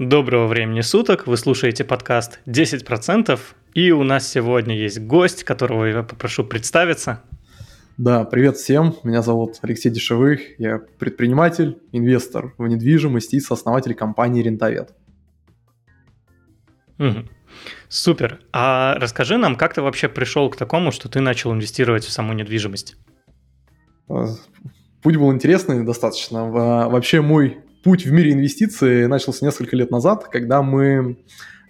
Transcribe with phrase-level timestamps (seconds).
[0.00, 3.38] Доброго времени суток, вы слушаете подкаст 10%,
[3.74, 7.22] и у нас сегодня есть гость, которого я попрошу представиться.
[7.98, 14.42] Да, привет всем, меня зовут Алексей Дешевых, я предприниматель, инвестор в недвижимость и сооснователь компании
[14.42, 14.94] Рентовет.
[16.98, 17.28] Угу.
[17.90, 18.40] Супер.
[18.54, 22.32] А расскажи нам, как ты вообще пришел к такому, что ты начал инвестировать в саму
[22.32, 22.96] недвижимость?
[24.08, 24.28] А,
[25.02, 26.48] путь был интересный достаточно.
[26.48, 31.18] Вообще мой путь в мире инвестиций начался несколько лет назад, когда мы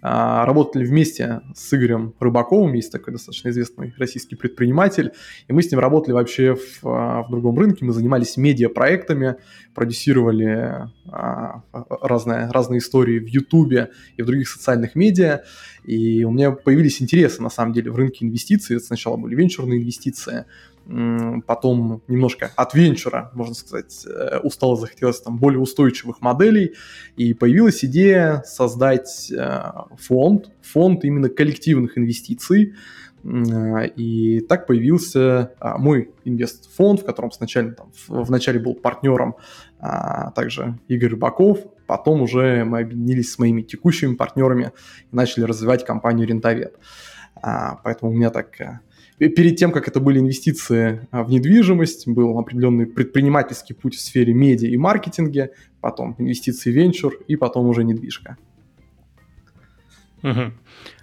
[0.03, 5.13] а, работали вместе с Игорем Рыбаковым, есть такой достаточно известный российский предприниматель,
[5.47, 9.37] и мы с ним работали вообще в, а, в другом рынке, мы занимались медиапроектами,
[9.75, 15.43] продюсировали а, разные, разные истории в Ютубе и в других социальных медиа,
[15.85, 19.81] и у меня появились интересы, на самом деле, в рынке инвестиций, это сначала были венчурные
[19.81, 20.47] инвестиции,
[21.47, 26.75] потом немножко от венчура, можно сказать, э, устало захотелось там более устойчивых моделей,
[27.17, 32.75] и появилась идея создать э, фонд, фонд именно коллективных инвестиций,
[33.23, 39.37] и так появился а, мой инвестфонд, в котором сначала там, в начале был партнером
[39.79, 41.59] а также Игорь Рыбаков.
[41.87, 44.73] Потом уже мы объединились с моими текущими партнерами
[45.13, 46.79] и начали развивать компанию Рентовет.
[47.43, 48.81] А, поэтому у меня так э,
[49.29, 54.33] перед тем, как это были инвестиции а, в недвижимость, был определенный предпринимательский путь в сфере
[54.33, 58.37] медиа и маркетинга, потом инвестиции в венчур и потом уже недвижка.
[60.23, 60.53] Угу.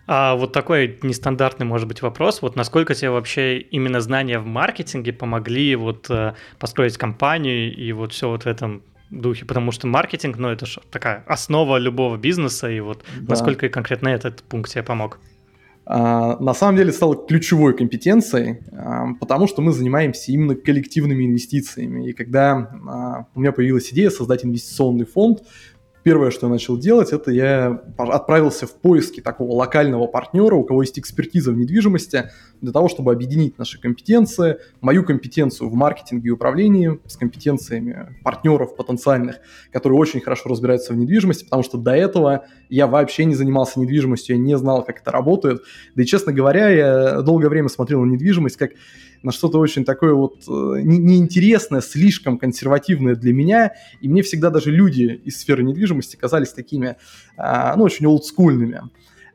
[0.07, 2.41] А вот такой нестандартный, может быть, вопрос.
[2.41, 8.13] Вот насколько тебе вообще именно знания в маркетинге помогли вот э, построить компанию и вот
[8.13, 12.69] все вот в этом духе, потому что маркетинг, ну, это же такая основа любого бизнеса,
[12.69, 13.25] и вот да.
[13.29, 15.19] насколько конкретно этот пункт тебе помог?
[15.89, 22.09] А, на самом деле стало ключевой компетенцией, а, потому что мы занимаемся именно коллективными инвестициями.
[22.09, 25.43] И когда а, у меня появилась идея создать инвестиционный фонд,
[26.03, 30.81] первое, что я начал делать, это я отправился в поиски такого локального партнера, у кого
[30.81, 32.31] есть экспертиза в недвижимости,
[32.61, 38.75] для того, чтобы объединить наши компетенции, мою компетенцию в маркетинге и управлении с компетенциями партнеров
[38.75, 39.37] потенциальных,
[39.71, 44.37] которые очень хорошо разбираются в недвижимости, потому что до этого я вообще не занимался недвижимостью,
[44.37, 45.61] я не знал, как это работает.
[45.95, 48.71] Да и, честно говоря, я долгое время смотрел на недвижимость как
[49.27, 54.71] на что-то очень такое вот э, неинтересное, слишком консервативное для меня, и мне всегда даже
[54.71, 56.95] люди из сферы недвижимости казались такими,
[57.37, 58.81] а, ну, очень олдскульными.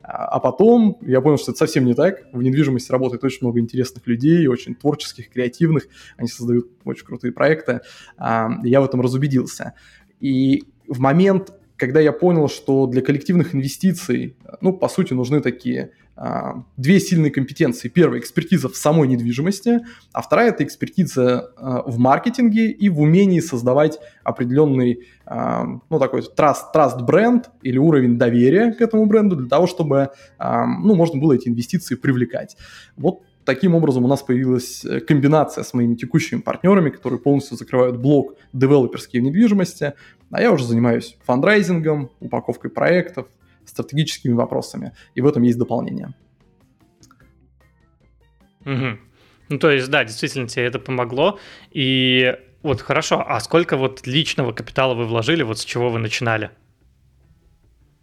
[0.01, 2.23] А потом я понял, что это совсем не так.
[2.33, 5.87] В недвижимости работает очень много интересных людей, очень творческих, креативных.
[6.17, 7.79] Они создают очень крутые проекты.
[8.17, 9.75] А, я в этом разубедился.
[10.19, 15.91] И в момент, когда я понял, что для коллективных инвестиций, ну, по сути, нужны такие
[16.15, 17.89] а, две сильные компетенции.
[17.89, 19.79] Первая– экспертиза в самой недвижимости,
[20.11, 26.21] а вторая– это экспертиза а, в маркетинге и в умении создавать определенный, а, ну, такой
[26.21, 31.49] trust, trust или уровень доверия к этому бренду для того, чтобы, ну, можно было эти
[31.49, 32.55] инвестиции привлекать.
[32.95, 37.97] Вот таким образом у нас появилась э, комбинация с моими текущими партнерами, которые полностью закрывают
[37.97, 39.93] блок девелоперские в недвижимости,
[40.31, 43.27] а я уже занимаюсь фандрайзингом, упаковкой проектов,
[43.65, 44.93] стратегическими вопросами.
[45.15, 46.13] И в этом есть дополнение.
[48.65, 48.99] Угу.
[49.49, 51.39] Ну, то есть, да, действительно, тебе это помогло.
[51.71, 56.49] И вот хорошо, а сколько вот личного капитала вы вложили, вот с чего вы начинали?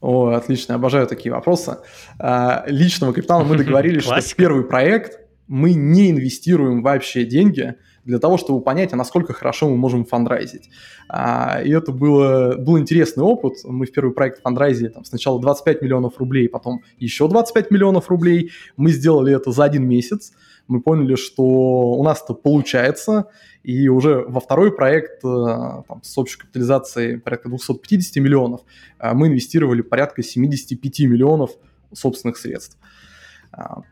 [0.00, 1.78] О, отлично, обожаю такие вопросы.
[2.18, 7.74] А, личного капитала мы договорились, что первый проект мы не инвестируем вообще деньги–
[8.04, 10.70] для того, чтобы понять, а насколько хорошо мы можем фандрайзить.
[11.08, 13.54] А, и это было, был интересный опыт.
[13.64, 18.50] Мы в первый проект фандрайзили там, сначала 25 миллионов рублей, потом еще 25 миллионов рублей.
[18.76, 20.32] Мы сделали это за один месяц.
[20.66, 23.26] Мы поняли, что у нас это получается,
[23.64, 28.60] и уже во второй проект э, там, с общей капитализацией порядка 250 миллионов
[29.00, 31.50] э, мы инвестировали порядка 75 миллионов
[31.92, 32.78] собственных средств.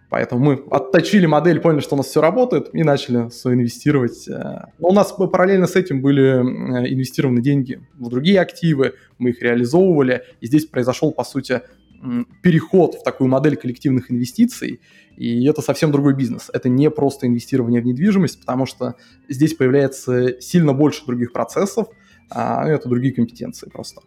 [0.08, 4.28] Поэтому мы отточили модель, поняли, что у нас все работает, и начали соинвестировать.
[4.28, 4.66] Э.
[4.78, 10.24] Но у нас параллельно с этим были инвестированы деньги в другие активы, мы их реализовывали,
[10.40, 11.62] и здесь произошел, по сути,
[12.42, 14.80] переход в такую модель коллективных инвестиций,
[15.16, 16.48] и это совсем другой бизнес.
[16.52, 18.94] Это не просто инвестирование в недвижимость, потому что
[19.28, 21.88] здесь появляется сильно больше других процессов,
[22.30, 24.02] а это другие компетенции просто.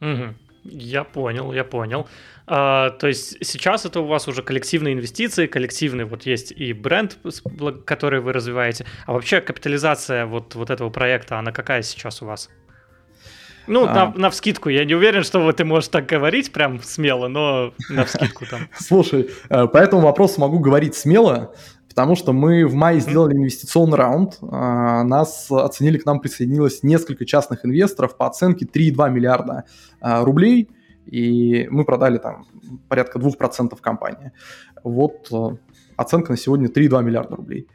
[0.00, 0.34] Угу.
[0.70, 2.08] Я понял, я понял.
[2.46, 7.18] А, то есть сейчас это у вас уже коллективные инвестиции, коллективный вот есть и бренд,
[7.84, 8.86] который вы развиваете.
[9.06, 12.50] А вообще капитализация вот, вот этого проекта, она какая сейчас у вас?
[13.66, 13.92] Ну, а...
[13.92, 14.68] на, на вскидку.
[14.68, 18.68] Я не уверен, что вот ты можешь так говорить прям смело, но на вскидку там.
[18.78, 21.54] Слушай, э, по этому вопросу могу говорить смело,
[21.96, 27.24] потому что мы в мае сделали инвестиционный раунд, а, нас оценили, к нам присоединилось несколько
[27.24, 29.64] частных инвесторов по оценке 3,2 миллиарда
[30.02, 30.68] а, рублей,
[31.06, 32.44] и мы продали там
[32.90, 34.32] порядка 2% компании.
[34.84, 35.56] Вот э,
[35.96, 37.66] оценка на сегодня 3,2 миллиарда рублей.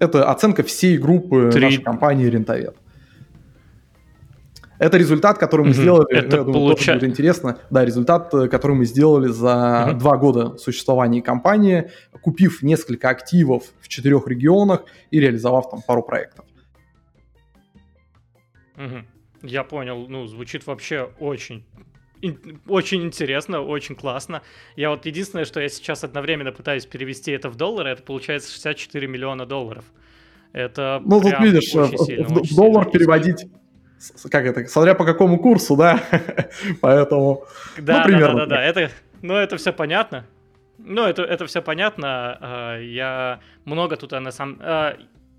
[0.00, 1.64] Это оценка всей группы 3...
[1.64, 2.74] нашей компании Рентовет.
[4.82, 5.80] Это результат, который мы угу.
[5.80, 6.86] сделали, это я думаю, получа...
[6.86, 7.58] тоже будет интересно.
[7.70, 9.98] Да, результат, э, который мы сделали за угу.
[10.00, 14.82] два года существования компании, купив несколько активов в четырех регионах
[15.12, 16.46] и реализовав там пару проектов.
[18.76, 19.04] Угу.
[19.44, 21.64] Я понял, ну, звучит вообще очень
[22.66, 24.42] очень интересно, очень классно.
[24.74, 29.06] Я вот единственное, что я сейчас одновременно пытаюсь перевести это в доллары, это получается 64
[29.06, 29.84] миллиона долларов.
[30.52, 32.92] Это ну тут видишь, в, сильно, в, в доллар сильно.
[32.92, 33.46] переводить
[34.30, 36.02] как это, смотря по какому курсу, да,
[36.80, 37.44] поэтому,
[37.78, 38.40] да, ну, примерно.
[38.40, 38.90] Да, да, да, да, это,
[39.22, 40.24] ну, это все понятно.
[40.78, 42.38] Ну, это, это все понятно.
[42.40, 44.58] А, я много тут, а, на самом...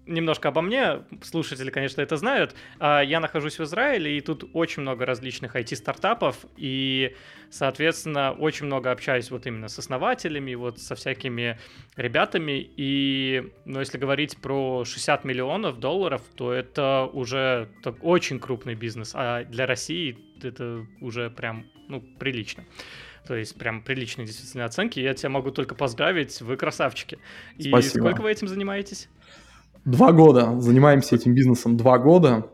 [0.06, 2.56] Немножко обо мне, слушатели, конечно, это знают.
[2.80, 7.16] А, я нахожусь в Израиле, и тут очень много различных IT-стартапов, и,
[7.50, 11.58] соответственно, очень много общаюсь вот именно с основателями, вот со всякими
[11.96, 18.76] ребятами, и, ну, если говорить про 60 миллионов долларов, то это уже так, очень крупный
[18.76, 22.66] бизнес, а для России это уже прям, ну, прилично.
[23.26, 25.00] То есть прям приличные действительно оценки.
[25.00, 27.20] Я тебя могу только поздравить, вы красавчики.
[27.58, 28.02] И Спасибо.
[28.02, 29.08] сколько вы этим занимаетесь?
[29.85, 30.59] Два года.
[30.59, 32.47] Занимаемся этим бизнесом два года.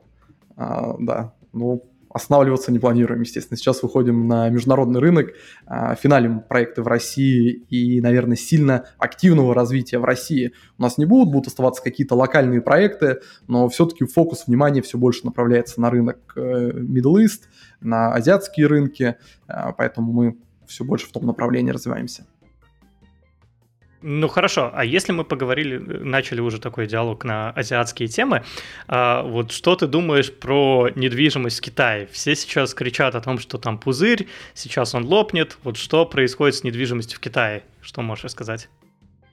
[0.56, 3.56] А, да, ну, останавливаться не планируем, естественно.
[3.56, 5.34] Сейчас выходим на международный рынок,
[5.66, 11.06] а, финалим проекты в России и, наверное, сильно активного развития в России у нас не
[11.06, 16.18] будут, будут оставаться какие-то локальные проекты, но все-таки фокус внимания все больше направляется на рынок
[16.36, 17.44] э, Middle East,
[17.80, 19.16] на азиатские рынки,
[19.48, 22.26] а, поэтому мы все больше в том направлении развиваемся.
[24.02, 28.44] Ну хорошо, а если мы поговорили, начали уже такой диалог на азиатские темы,
[28.88, 32.08] а, вот что ты думаешь про недвижимость в Китае?
[32.12, 35.58] Все сейчас кричат о том, что там пузырь, сейчас он лопнет.
[35.64, 37.64] Вот что происходит с недвижимостью в Китае?
[37.82, 38.70] Что можешь рассказать?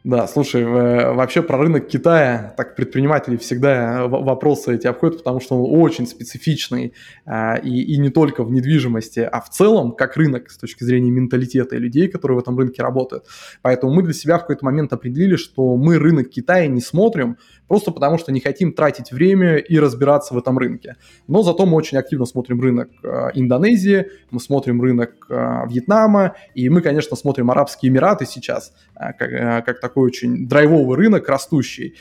[0.07, 5.83] Да, слушай, вообще про рынок Китая, так предприниматели всегда вопросы эти обходят, потому что он
[5.83, 6.95] очень специфичный,
[7.25, 11.11] а, и, и не только в недвижимости, а в целом как рынок с точки зрения
[11.11, 13.25] менталитета и людей, которые в этом рынке работают.
[13.63, 17.37] Поэтому мы для себя в какой-то момент определили, что мы рынок Китая не смотрим,
[17.69, 20.97] просто потому что не хотим тратить время и разбираться в этом рынке.
[21.27, 25.35] Но зато мы очень активно смотрим рынок э, Индонезии, мы смотрим рынок э,
[25.69, 31.29] Вьетнама, и мы, конечно, смотрим Арабские Эмираты сейчас, э, как, как такой очень драйвовый рынок,
[31.29, 31.97] растущий.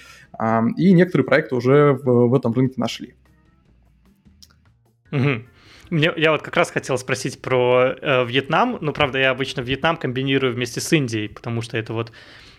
[0.78, 3.16] И некоторые проекты уже в, в этом рынке нашли.
[5.14, 5.46] Угу.
[5.90, 9.98] Мне, я вот как раз хотел спросить про э, Вьетнам, но правда я обычно Вьетнам
[9.98, 12.12] комбинирую вместе с Индией, потому что это вот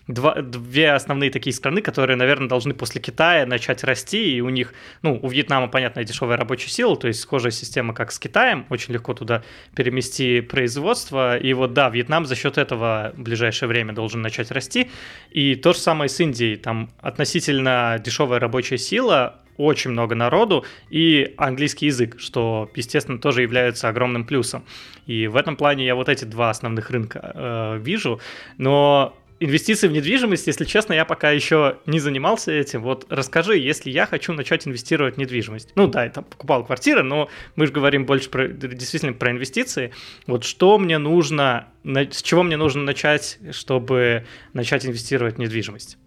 [0.08, 4.72] два, две основные такие страны, которые, наверное, должны после Китая начать расти, и у них,
[5.02, 8.94] ну, у Вьетнама, понятно, дешевая рабочая сила, то есть схожая система, как с Китаем, очень
[8.94, 9.42] легко туда
[9.74, 14.90] перемести производство, и вот, да, Вьетнам за счет этого в ближайшее время должен начать расти,
[15.30, 21.34] и то же самое с Индией, там относительно дешевая рабочая сила, очень много народу и
[21.38, 24.66] английский язык, что, естественно, тоже является огромным плюсом.
[25.06, 28.20] И в этом плане я вот эти два основных рынка э, вижу.
[28.58, 32.82] Но инвестиции в недвижимость, если честно, я пока еще не занимался этим.
[32.82, 35.72] Вот расскажи, если я хочу начать инвестировать в недвижимость.
[35.74, 39.92] Ну да, я там покупал квартиры, но мы же говорим больше про, действительно про инвестиции.
[40.26, 45.98] Вот что мне нужно, с чего мне нужно начать, чтобы начать инвестировать в недвижимость?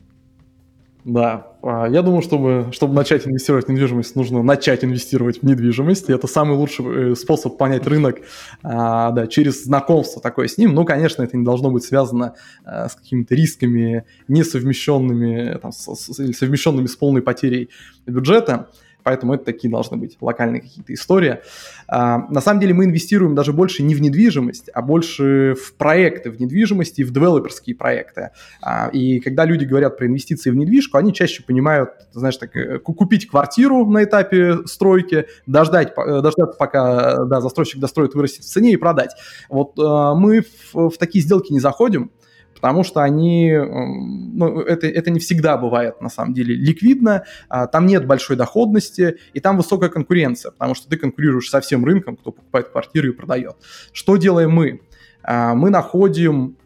[1.05, 6.09] Да, а, я думаю, чтобы, чтобы начать инвестировать в недвижимость, нужно начать инвестировать в недвижимость.
[6.09, 8.17] Это самый лучший э, способ понять рынок
[8.63, 10.73] а, да, через знакомство такое с ним.
[10.73, 16.33] Ну, конечно, это не должно быть связано а, с какими-то рисками, несовмещенными, там, с, с,
[16.33, 17.69] совмещенными с полной потерей
[18.05, 18.67] бюджета
[19.03, 21.39] поэтому это такие должны быть локальные какие-то истории.
[21.87, 26.31] А, на самом деле мы инвестируем даже больше не в недвижимость, а больше в проекты
[26.31, 28.31] в недвижимости и в девелоперские проекты.
[28.61, 32.79] А, и когда люди говорят про инвестиции в недвижку, они чаще понимают, знаешь, так, э,
[32.79, 38.73] купить квартиру на этапе стройки, дождать, э, дождаться, пока да, застройщик достроит, вырастет в цене
[38.73, 39.15] и продать.
[39.49, 40.41] Вот а, мы
[40.73, 42.11] в, в такие сделки не заходим,
[42.53, 47.85] потому что они, ну, это, это не всегда бывает на самом деле ликвидно, а, там
[47.85, 52.31] нет большой доходности, и там высокая конкуренция, потому что ты конкурируешь со всем рынком, кто
[52.31, 53.55] покупает квартиры и продает.
[53.93, 54.81] Что делаем мы?
[55.23, 56.57] А, мы находим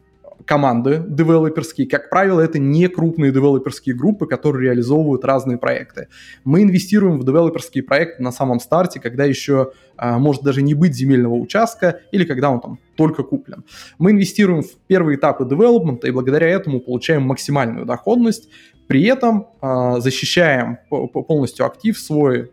[0.45, 1.87] команды девелоперские.
[1.87, 6.07] Как правило, это не крупные девелоперские группы, которые реализовывают разные проекты.
[6.43, 10.95] Мы инвестируем в девелоперские проекты на самом старте, когда еще а, может даже не быть
[10.95, 13.63] земельного участка или когда он там только куплен.
[13.97, 18.49] Мы инвестируем в первые этапы девелопмента и благодаря этому получаем максимальную доходность,
[18.87, 22.51] при этом а, защищаем полностью актив свой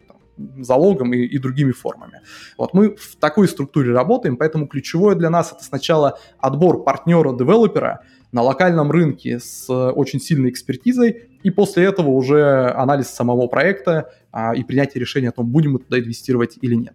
[0.59, 2.21] залогом и, и другими формами.
[2.59, 8.01] Вот мы в такой структуре работаем, поэтому ключевое для нас это сначала отбор партнера-девелопера
[8.33, 14.55] на локальном рынке с очень сильной экспертизой, и после этого уже анализ самого проекта а,
[14.55, 16.95] и принятие решения о том, будем мы туда инвестировать или нет.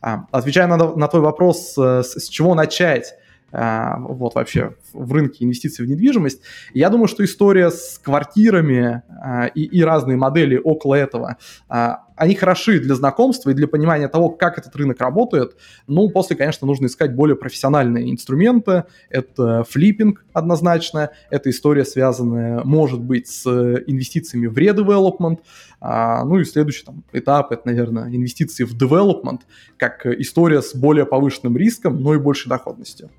[0.00, 3.14] А, отвечая на, на твой вопрос, с, с чего начать,
[3.50, 6.42] вот вообще в рынке инвестиций в недвижимость.
[6.74, 11.36] Я думаю, что история с квартирами а, и, и разные модели около этого,
[11.68, 15.56] а, они хороши для знакомства и для понимания того, как этот рынок работает.
[15.86, 18.84] Ну, после, конечно, нужно искать более профессиональные инструменты.
[19.08, 25.40] Это флиппинг однозначно, это история, связанная, может быть, с инвестициями в редевелопмент.
[25.80, 29.42] Ну и следующий там, этап, это, наверное, инвестиции в development,
[29.76, 33.10] как история с более повышенным риском, но и большей доходностью.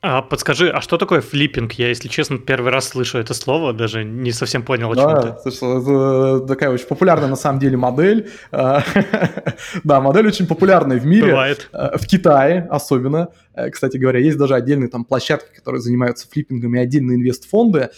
[0.00, 1.72] А подскажи, а что такое флиппинг?
[1.72, 5.32] Я, если честно, первый раз слышу это слово, даже не совсем понял, о чем да,
[5.32, 5.50] ты.
[5.50, 8.30] Слушай, это такая очень популярная на самом деле модель.
[8.52, 8.84] А,
[9.84, 11.32] да, модель очень популярная в мире.
[11.32, 11.68] Бывает.
[11.72, 13.30] А, в Китае особенно.
[13.54, 17.90] Э, кстати говоря, есть даже отдельные там площадки, которые занимаются флиппингом и отдельные инвестфонды.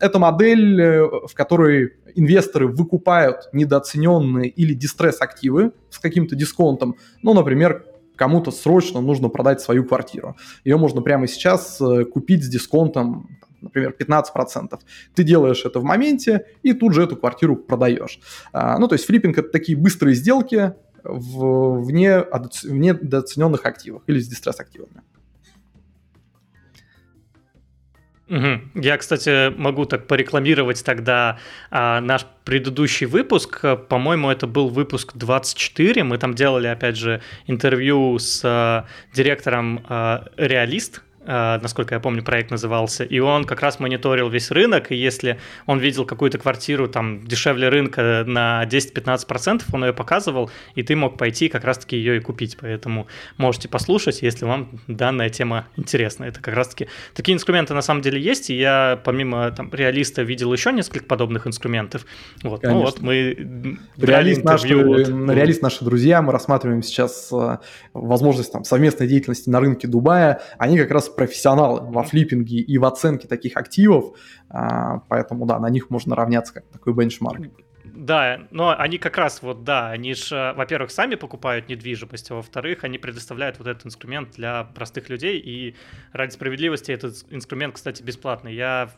[0.00, 6.96] Это модель, э, в которой инвесторы выкупают недооцененные или дистресс-активы с каким-то дисконтом.
[7.22, 7.84] Ну, например,
[8.16, 10.36] кому-то срочно нужно продать свою квартиру.
[10.64, 14.78] Ее можно прямо сейчас э, купить с дисконтом, например, 15%.
[15.14, 18.20] Ты делаешь это в моменте и тут же эту квартиру продаешь.
[18.52, 22.24] А, ну, то есть флиппинг– это такие быстрые сделки в, вне,
[22.64, 25.02] вне недооцененных активах или с дистресс-активами.
[28.28, 28.80] Угу.
[28.80, 31.38] Я, кстати, могу так порекламировать тогда
[31.70, 33.60] а, наш предыдущий выпуск.
[33.88, 36.04] По-моему, это был выпуск 24.
[36.04, 42.22] Мы там делали, опять же, интервью с а, директором а, Реалист Э, насколько я помню,
[42.22, 46.88] проект назывался, и он как раз мониторил весь рынок, и если он видел какую-то квартиру
[46.88, 52.16] там дешевле рынка на 10-15%, он ее показывал, и ты мог пойти как раз-таки ее
[52.18, 56.24] и купить, поэтому можете послушать, если вам данная тема интересна.
[56.24, 60.52] Это как раз-таки такие инструменты на самом деле есть, и я помимо там реалиста видел
[60.52, 62.06] еще несколько подобных инструментов.
[62.42, 65.08] Вот, ну вот мы реалист, наши, вот.
[65.08, 67.58] реалист наши друзья, мы рассматриваем сейчас э,
[67.92, 72.84] возможность там совместной деятельности на рынке Дубая, они как раз профессионалы во флиппинге и в
[72.84, 74.16] оценке таких активов,
[74.48, 77.50] а, поэтому, да, на них можно равняться как такой бенчмарк.
[77.84, 82.82] Да, но они как раз вот, да, они же, во-первых, сами покупают недвижимость, а во-вторых,
[82.82, 85.76] они предоставляют вот этот инструмент для простых людей, и
[86.12, 88.54] ради справедливости этот инструмент, кстати, бесплатный.
[88.54, 88.90] Я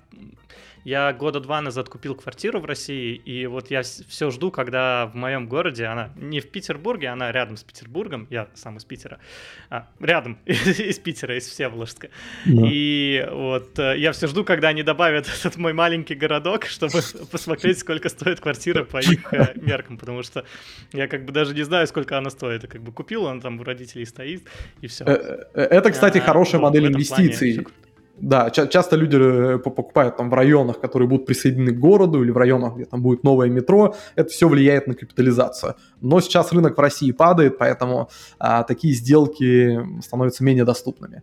[0.87, 5.17] я года два назад купил квартиру в России, и вот я все жду, когда в
[5.17, 9.19] моем городе, она не в Петербурге, она рядом с Петербургом, я сам из Питера,
[9.69, 12.11] а, рядом из Питера, из Всеволожска.
[12.45, 12.63] Да.
[12.71, 17.01] И вот э, я все жду, когда они добавят этот мой маленький городок, чтобы
[17.33, 20.45] посмотреть, сколько стоит квартира по их э, меркам, потому что
[20.93, 22.63] я как бы даже не знаю, сколько она стоит.
[22.63, 24.45] Я как бы купил, она там у родителей стоит,
[24.81, 25.05] и все.
[25.05, 27.67] Э, это, кстати, а, хорошая модель инвестиций.
[28.19, 32.31] Да, ча- часто люди э, покупают там в районах, которые будут присоединены к городу или
[32.31, 33.95] в районах, где там будет новое метро.
[34.15, 35.75] Это все влияет на капитализацию.
[36.01, 38.09] Но сейчас рынок в России падает, поэтому
[38.39, 41.23] а, такие сделки становятся менее доступными.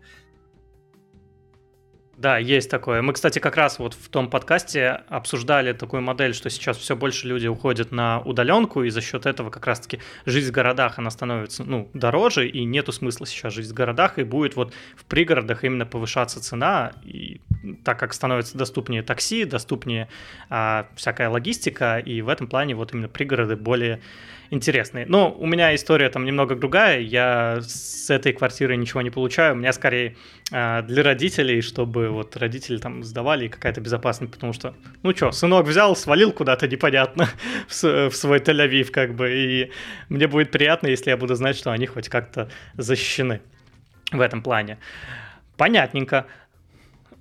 [2.24, 3.02] Да, есть такое.
[3.02, 7.28] Мы, кстати, как раз вот в том подкасте обсуждали такую модель, что сейчас все больше
[7.28, 11.66] люди уходят на удаленку, и за счет этого как раз-таки жизнь в городах, она становится,
[11.66, 15.86] ну, дороже, и нету смысла сейчас жить в городах, и будет вот в пригородах именно
[15.86, 17.42] повышаться цена, и
[17.84, 20.08] так как становится доступнее такси, доступнее
[20.50, 24.02] а, всякая логистика, и в этом плане вот именно пригороды более
[24.54, 25.06] интересные.
[25.08, 27.00] Но у меня история там немного другая.
[27.00, 29.54] Я с этой квартиры ничего не получаю.
[29.54, 30.16] У меня скорее
[30.52, 35.66] э, для родителей, чтобы вот родители там сдавали какая-то безопасность, потому что, ну что, сынок
[35.66, 37.30] взял, свалил куда-то непонятно
[37.68, 39.72] в, в свой Тель-Авив, как бы, и
[40.10, 43.42] мне будет приятно, если я буду знать, что они хоть как-то защищены
[44.12, 44.78] в этом плане.
[45.58, 46.28] Понятненько.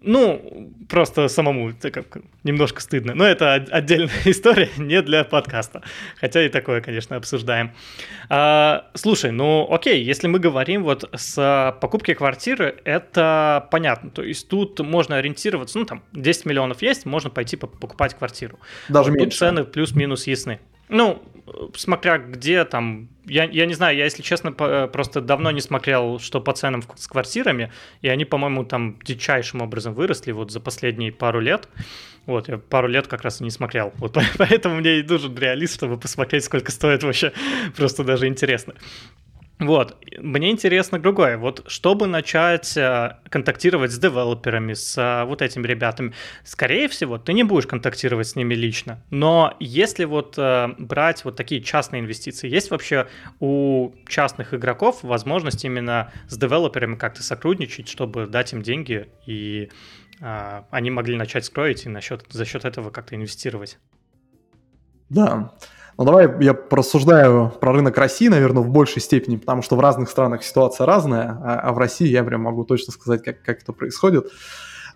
[0.03, 3.15] Ну, просто самому это как немножко стыдно.
[3.15, 5.83] Но это отдельная история, не для подкаста.
[6.21, 7.73] Хотя и такое, конечно, обсуждаем.
[8.29, 14.11] А, слушай, ну окей, если мы говорим вот с покупки квартиры, это понятно.
[14.11, 18.59] То есть тут можно ориентироваться, ну там 10 миллионов есть, можно пойти покупать квартиру.
[18.89, 19.31] Даже вот меньше.
[19.31, 20.61] Тут цены плюс-минус ясны.
[20.89, 21.23] Ну,
[21.75, 26.19] смотря где там, я, я не знаю, я, если честно, по, просто давно не смотрел,
[26.19, 31.13] что по ценам с квартирами, и они, по-моему, там дичайшим образом выросли вот за последние
[31.13, 31.69] пару лет.
[32.27, 33.93] Вот, я пару лет как раз и не смотрел.
[33.97, 37.33] Вот поэтому мне и нужен реалист, чтобы посмотреть, сколько стоит вообще.
[37.77, 38.75] Просто даже интересно.
[39.63, 41.39] Вот, мне интересно другое.
[41.39, 46.13] Вот, чтобы начать э, контактировать с девелоперами, с э, вот этими ребятами,
[46.45, 49.03] скорее всего, ты не будешь контактировать с ними лично.
[49.11, 53.07] Но если вот э, брать вот такие частные инвестиции, есть вообще
[53.41, 59.71] у частных игроков возможность именно с девелоперами как-то сотрудничать, чтобы дать им деньги и
[60.71, 63.79] они могли начать строить и насчет, за счет этого как-то инвестировать?
[65.09, 65.53] Да.
[65.99, 70.09] Ну давай я порассуждаю про рынок России, наверное, в большей степени, потому что в разных
[70.09, 73.73] странах ситуация разная, а, а в России я прям могу точно сказать, как, как это
[73.73, 74.31] происходит.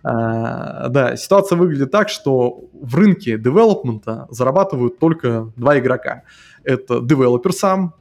[0.03, 6.23] А, да, ситуация выглядит так, что в рынке девелопмента зарабатывают только два игрока.
[6.63, 7.93] Это девелопер сам,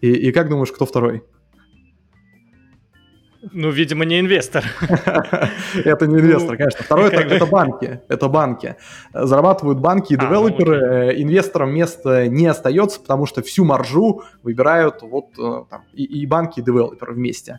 [0.00, 1.24] и, и как думаешь, кто второй?
[3.50, 4.64] Ну, видимо, не инвестор.
[5.84, 6.84] Это не инвестор, ну, конечно.
[6.84, 8.00] Второе это банки.
[8.08, 8.76] Это банки.
[9.12, 10.76] Зарабатывают банки и а, ну, девелоперы.
[10.76, 16.62] Э, инвесторам места не остается, потому что всю маржу выбирают вот э, и банки, и
[16.62, 17.58] девелоперы вместе.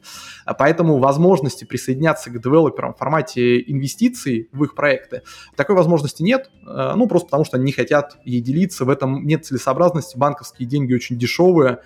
[0.58, 5.24] Поэтому возможности присоединяться к девелоперам в формате инвестиций в их проекты,
[5.58, 6.50] такой возможности нет.
[6.66, 8.86] Э, ну, просто потому что они не хотят ей делиться.
[8.86, 10.18] В этом нет целесообразности.
[10.18, 11.80] Банковские деньги очень дешевые.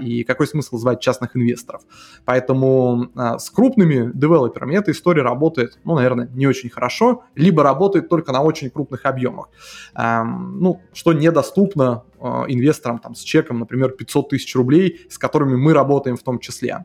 [0.00, 1.82] И какой смысл звать частных инвесторов?
[2.24, 8.08] Поэтому а, с крупными девелоперами эта история работает, ну, наверное, не очень хорошо, либо работает
[8.08, 9.48] только на очень крупных объемах.
[9.94, 15.72] Ну, что недоступно а, инвесторам там, с чеком, например, 500 тысяч рублей, с которыми мы
[15.72, 16.84] работаем в том числе.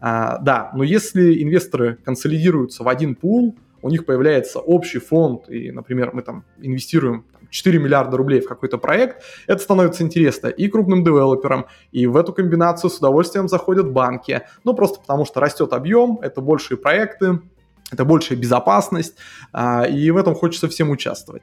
[0.00, 5.70] А, да, но если инвесторы консолидируются в один пул, у них появляется общий фонд, и,
[5.70, 11.04] например, мы там инвестируем 4 миллиарда рублей в какой-то проект, это становится интересно и крупным
[11.04, 14.42] девелоперам, и в эту комбинацию с удовольствием заходят банки.
[14.64, 17.40] Ну, просто потому что растет объем, это большие проекты,
[17.90, 19.16] это большая безопасность,
[19.52, 21.42] а, и в этом хочется всем участвовать.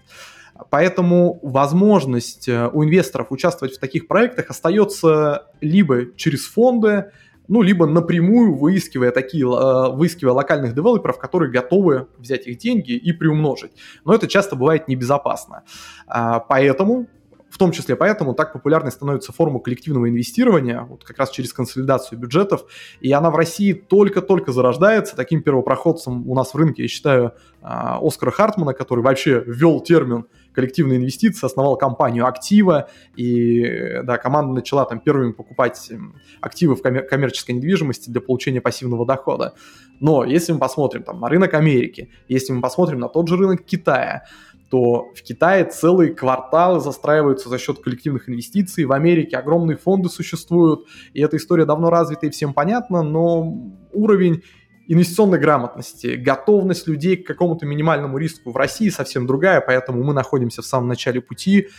[0.69, 7.11] Поэтому возможность э, у инвесторов участвовать в таких проектах остается либо через фонды,
[7.47, 13.11] ну, либо напрямую выискивая такие, э, выискивая локальных девелоперов, которые готовы взять их деньги и
[13.11, 13.71] приумножить.
[14.05, 15.63] Но это часто бывает небезопасно.
[16.07, 17.07] А, поэтому
[17.53, 22.17] в том числе поэтому так популярной становится форма коллективного инвестирования, вот как раз через консолидацию
[22.17, 22.65] бюджетов,
[22.99, 25.15] и она в России только-только зарождается.
[25.15, 30.25] Таким первопроходцем у нас в рынке, я считаю, а, Оскара Хартмана, который вообще ввел термин
[30.53, 35.91] коллективные инвестиции, основал компанию «Актива», и да, команда начала там первыми покупать
[36.41, 39.53] активы в коммер- коммерческой недвижимости для получения пассивного дохода.
[39.99, 43.63] Но если мы посмотрим там на рынок Америки, если мы посмотрим на тот же рынок
[43.63, 44.23] Китая,
[44.69, 50.87] то в Китае целые кварталы застраиваются за счет коллективных инвестиций, в Америке огромные фонды существуют,
[51.13, 53.55] и эта история давно развита и всем понятна, но
[53.91, 54.41] уровень
[54.87, 60.61] инвестиционной грамотности, готовность людей к какому-то минимальному риску в России совсем другая, поэтому мы находимся
[60.61, 61.69] в самом начале пути,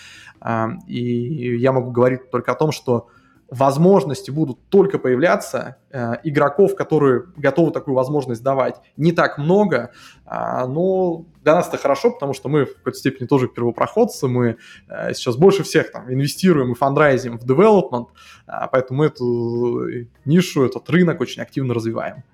[0.40, 3.08] а, и я могу говорить только о том, что
[3.50, 9.92] возможности будут только появляться, э, игроков, которые готовы такую возможность давать, не так много,
[10.26, 14.56] э, но для нас это хорошо, потому что мы в какой-то степени тоже первопроходцы, мы
[14.88, 18.06] э, сейчас больше всех там инвестируем и фандрайзим в development,
[18.46, 22.24] э, поэтому мы эту нишу, этот рынок очень активно развиваем.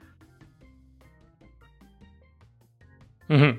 [3.31, 3.59] Угу.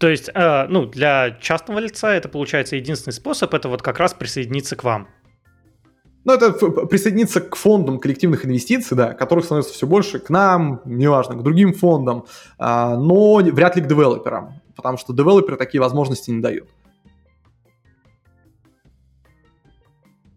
[0.00, 4.12] То есть, э, ну, для частного лица это получается единственный способ, это вот как раз
[4.12, 5.08] присоединиться к вам.
[6.24, 11.36] Ну, это присоединиться к фондам коллективных инвестиций, да, которых становится все больше, к нам, неважно,
[11.36, 12.24] к другим фондам,
[12.58, 16.68] а, но вряд ли к девелоперам, потому что девелоперы такие возможности не дают.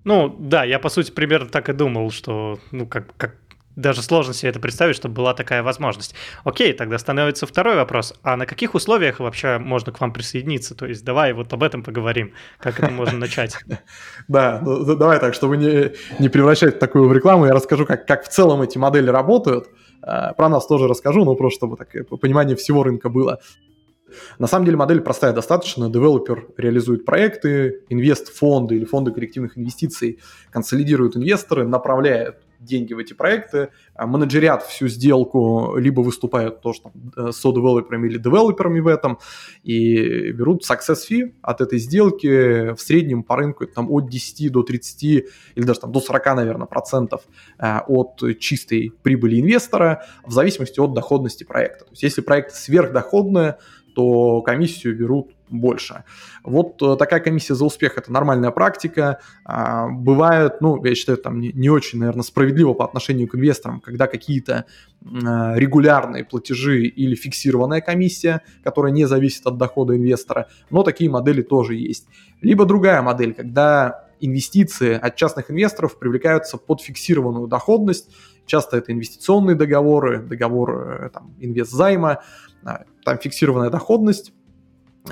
[0.04, 3.38] Ну, да, я, по сути, примерно так и думал, что, ну, как, как
[3.78, 6.16] даже сложно себе это представить, чтобы была такая возможность.
[6.44, 8.16] Окей, тогда становится второй вопрос.
[8.24, 10.76] А на каких условиях вообще можно к вам присоединиться?
[10.76, 12.34] То есть давай вот об этом поговорим.
[12.60, 13.56] Как это можно начать?
[14.28, 18.62] Да, ну, давай так, чтобы не, превращать такую в рекламу, я расскажу, как, в целом
[18.62, 19.70] эти модели работают.
[20.02, 23.40] А, про нас тоже расскажу, но просто чтобы так, понимание всего рынка было.
[24.40, 25.90] На самом деле модель простая достаточно.
[25.90, 30.20] Девелопер реализует проекты, инвест-фонды или фонды коллективных инвестиций
[30.52, 36.91] консолидируют инвесторы, направляют деньги в эти проекты, а менеджерят всю сделку, либо выступают тоже там
[37.15, 39.20] э, со-девелоперами или девелоперами в этом,
[39.63, 44.63] и берут success fee от этой сделки в среднем по рынку там, от 10 до
[44.63, 45.24] 30 или
[45.65, 47.22] даже там, до 40, наверное, процентов
[47.60, 51.86] э, от чистой прибыли инвестора в зависимости от доходности проекта.
[51.86, 53.54] То есть если проект сверхдоходный,
[53.96, 56.04] то комиссию берут больше.
[56.44, 59.20] Вот э, такая комиссия за успех– это нормальная практика.
[59.46, 63.80] А, бывает, ну, я считаю, там не, не очень, наверное, справедливо по отношению к инвесторам,
[63.80, 64.66] когда какие-то
[65.04, 71.42] а, регулярные платежи или фиксированная комиссия, которая не зависит от дохода инвестора, но такие модели
[71.42, 72.08] тоже есть.
[72.42, 78.10] Либо другая модель, когда инвестиции от частных инвесторов привлекаются под фиксированную доходность,
[78.46, 82.24] часто это инвестиционные договоры, договоры э, там, инвестзайма,
[82.64, 84.34] а, там фиксированная доходность,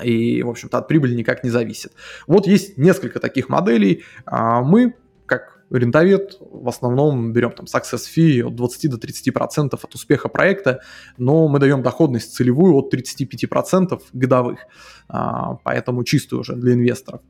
[0.04, 1.94] и, в общем-то, от прибыли никак не зависит.
[2.28, 4.04] Вот есть несколько таких моделей.
[4.26, 9.84] А, мы, как рентовед, в основном берем там success fee от 20 до 30 процентов
[9.84, 10.82] от успеха проекта,
[11.18, 14.60] но мы даем доходность целевую от 35 процентов годовых,
[15.08, 17.22] а, поэтому чистую уже для инвесторов.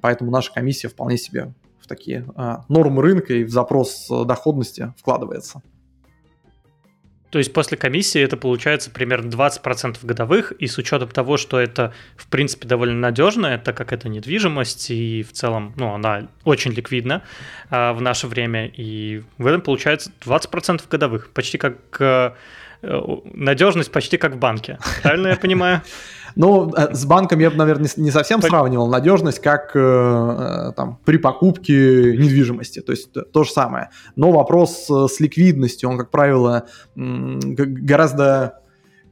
[0.00, 2.26] Поэтому наша комиссия вполне себе в такие
[2.70, 5.62] нормы рынка и в запрос доходности вкладывается.
[7.34, 11.92] То есть после комиссии это получается примерно 20% годовых, и с учетом того, что это,
[12.16, 17.22] в принципе, довольно надежно, так как это недвижимость, и в целом, ну, она очень ликвидна
[17.70, 22.30] а, в наше время, и в этом получается 20% годовых, почти как э,
[23.32, 24.78] надежность почти как в банке.
[25.02, 25.82] Правильно я понимаю?
[26.36, 30.98] Ну, э, с банком я бы, наверное, не совсем сравнивал надежность, как э, э, там,
[31.04, 32.80] при покупке недвижимости.
[32.80, 33.90] То есть то же самое.
[34.16, 36.66] Но вопрос с ликвидностью, он, как правило,
[36.96, 38.60] гораздо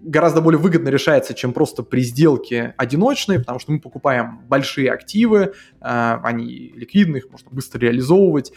[0.05, 5.53] гораздо более выгодно решается, чем просто при сделке одиночной, потому что мы покупаем большие активы,
[5.79, 8.53] они ликвидны, их можно быстро реализовывать,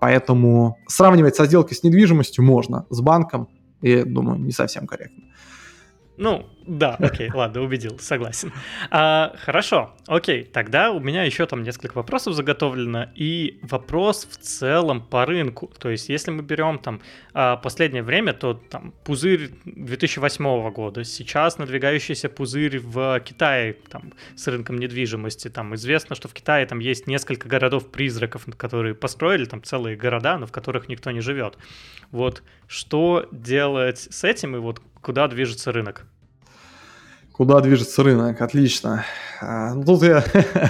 [0.00, 3.50] поэтому сравнивать со сделкой с недвижимостью можно, с банком,
[3.82, 5.24] я думаю, не совсем корректно.
[6.16, 8.52] Ну, да, окей, ладно, убедил, согласен.
[8.90, 15.00] А, хорошо, окей, тогда у меня еще там несколько вопросов заготовлено, и вопрос в целом
[15.00, 15.70] по рынку.
[15.78, 17.00] То есть, если мы берем там
[17.34, 24.46] а, последнее время, то там пузырь 2008 года, сейчас надвигающийся пузырь в Китае там, с
[24.48, 25.48] рынком недвижимости.
[25.48, 30.46] Там известно, что в Китае там есть несколько городов-призраков, которые построили там целые города, но
[30.46, 31.58] в которых никто не живет.
[32.10, 36.06] Вот что делать с этим и вот куда движется рынок?
[37.42, 38.40] Куда движется рынок?
[38.40, 39.04] Отлично.
[39.40, 40.24] А, ну, тут я...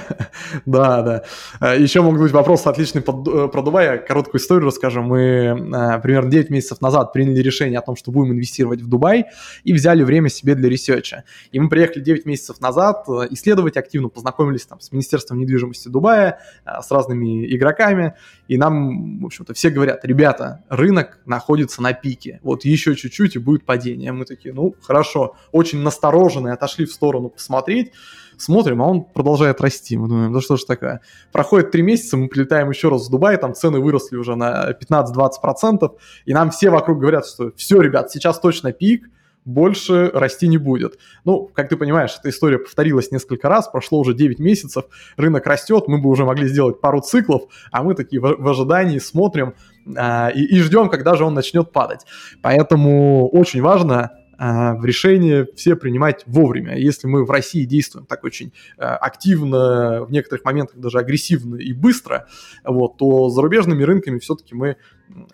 [0.66, 1.24] да, да.
[1.60, 3.84] А, Еще могут быть вопросы отличные э, про Дубай.
[3.84, 5.02] Я короткую историю расскажу.
[5.02, 9.26] Мы а, примерно 9 месяцев назад приняли решение о том, что будем инвестировать в Дубай
[9.64, 11.24] и взяли время себе для research а.
[11.50, 16.38] И мы приехали 9 месяцев назад э, исследовать активно, познакомились там с Министерством недвижимости Дубая,
[16.64, 18.14] с разными игроками.
[18.48, 22.40] И нам, в общем-то, все говорят, ребята, рынок находится на пике.
[22.42, 24.12] Вот еще чуть-чуть и будет падение.
[24.12, 25.36] Мы такие, ну, хорошо.
[25.52, 27.92] Очень настороженные, отошли в сторону посмотреть
[28.38, 29.96] смотрим, а он продолжает расти.
[29.96, 31.00] Мы думаем, да что ж такое.
[31.32, 35.90] Проходит три месяца, мы прилетаем еще раз в Дубай, там цены выросли уже на 15-20%,
[36.24, 39.08] и нам все вокруг говорят, что все, ребят, сейчас точно пик,
[39.44, 40.98] больше расти не будет.
[41.24, 44.84] Ну, как ты понимаешь, эта история повторилась несколько раз, прошло уже 9 месяцев,
[45.16, 48.98] рынок растет, мы бы уже могли сделать пару циклов, а мы такие в, в ожидании
[48.98, 49.54] смотрим
[49.96, 52.06] а, и, и ждем, когда же он начнет падать.
[52.40, 56.76] Поэтому очень важно в решение все принимать вовремя.
[56.76, 61.72] Если мы в России действуем так очень а, активно, в некоторых моментах даже агрессивно и
[61.72, 62.26] быстро,
[62.64, 64.76] вот, то зарубежными рынками все-таки мы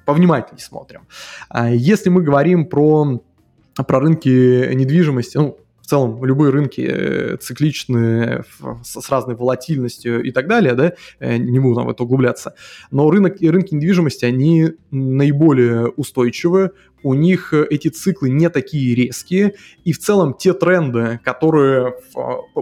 [0.05, 1.07] повнимательнее смотрим.
[1.49, 3.23] А если мы говорим про,
[3.75, 8.45] про рынки недвижимости, ну, целом любые рынки э, цикличные,
[8.83, 12.55] с разной волатильностью и так далее, да, э, не буду в это углубляться,
[12.91, 16.73] но рынок и рынки недвижимости, они наиболее устойчивы,
[17.03, 21.95] у них эти циклы не такие резкие, и в целом те тренды, которые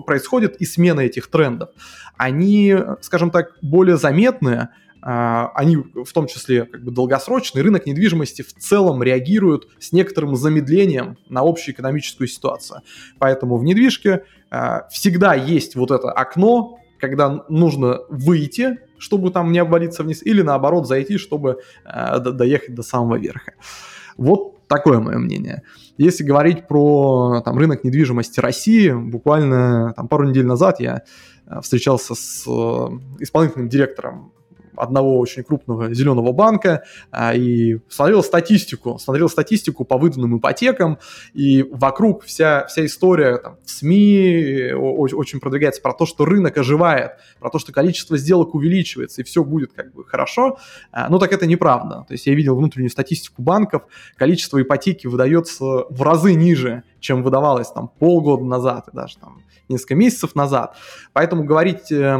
[0.06, 1.70] происходят, и смена этих трендов,
[2.16, 4.68] они, скажем так, более заметные,
[5.08, 11.16] они в том числе как бы долгосрочный рынок недвижимости в целом реагирует с некоторым замедлением
[11.28, 12.80] на общую экономическую ситуацию.
[13.20, 19.60] Поэтому в недвижке а, всегда есть вот это окно, когда нужно выйти, чтобы там не
[19.60, 23.54] обвалиться вниз, или наоборот зайти, чтобы а, доехать до самого верха.
[24.16, 25.62] Вот такое мое мнение.
[25.98, 31.02] Если говорить про там, рынок недвижимости России, буквально там, пару недель назад я
[31.62, 34.32] встречался с э, исполнительным директором
[34.76, 40.98] одного очень крупного зеленого банка а, и смотрел статистику, смотрел статистику по выданным ипотекам,
[41.34, 46.56] и вокруг вся, вся история там, в СМИ очень, очень продвигается про то, что рынок
[46.58, 50.58] оживает, про то, что количество сделок увеличивается, и все будет как бы хорошо.
[50.92, 52.04] А, ну так это неправда.
[52.06, 53.82] То есть я видел внутреннюю статистику банков,
[54.16, 59.94] количество ипотеки выдается в разы ниже, чем выдавалось там полгода назад и даже там несколько
[59.94, 60.76] месяцев назад.
[61.12, 62.18] Поэтому говорить э,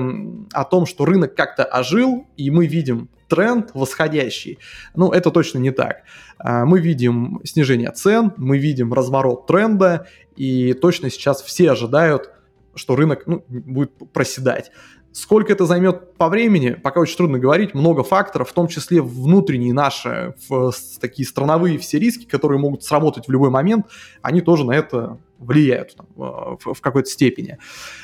[0.52, 4.58] о том, что рынок как-то ожил, и мы видим тренд восходящий,
[4.94, 6.02] ну, это точно не так.
[6.42, 12.30] Э, мы видим снижение цен, мы видим разворот тренда, и точно сейчас все ожидают
[12.76, 14.70] что рынок ну, будет проседать.
[15.16, 17.72] Сколько это займет по времени, пока очень трудно говорить.
[17.72, 23.26] Много факторов, в том числе внутренние наши, в, такие страновые все риски, которые могут сработать
[23.26, 23.86] в любой момент,
[24.20, 27.56] они тоже на это влияют там, в, в какой-то степени.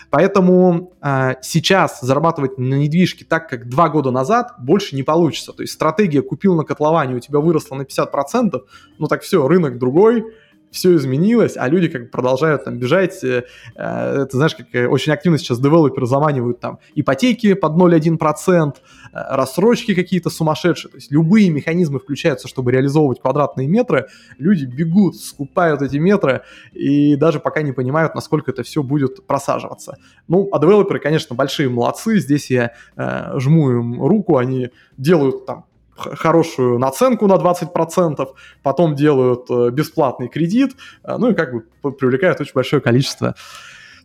[0.08, 5.52] Поэтому э, сейчас зарабатывать на недвижке так, как два года назад, больше не получится.
[5.52, 8.58] То есть стратегия купил на котловане, у тебя выросла на 50%,
[8.96, 10.24] ну так все, рынок другой,
[10.72, 13.22] все изменилось, а люди как бы продолжают там бежать.
[13.22, 13.44] Э,
[13.76, 18.74] э, ты знаешь, как э, очень активно сейчас девелоперы заманивают там ипотеки под 0,1%,
[19.12, 20.90] рассрочки какие-то сумасшедшие.
[20.90, 24.08] То есть любые механизмы включаются, чтобы реализовывать квадратные метры.
[24.38, 29.98] Люди бегут, скупают эти метры и даже пока не понимают, насколько это все будет просаживаться.
[30.26, 32.18] Ну, а девелоперы, конечно, большие молодцы.
[32.18, 35.66] Здесь я э, жму им руку, они делают там
[36.02, 38.28] хорошую наценку на 20%,
[38.62, 40.72] потом делают э, бесплатный кредит,
[41.04, 43.34] э, ну и как бы привлекают очень большое количество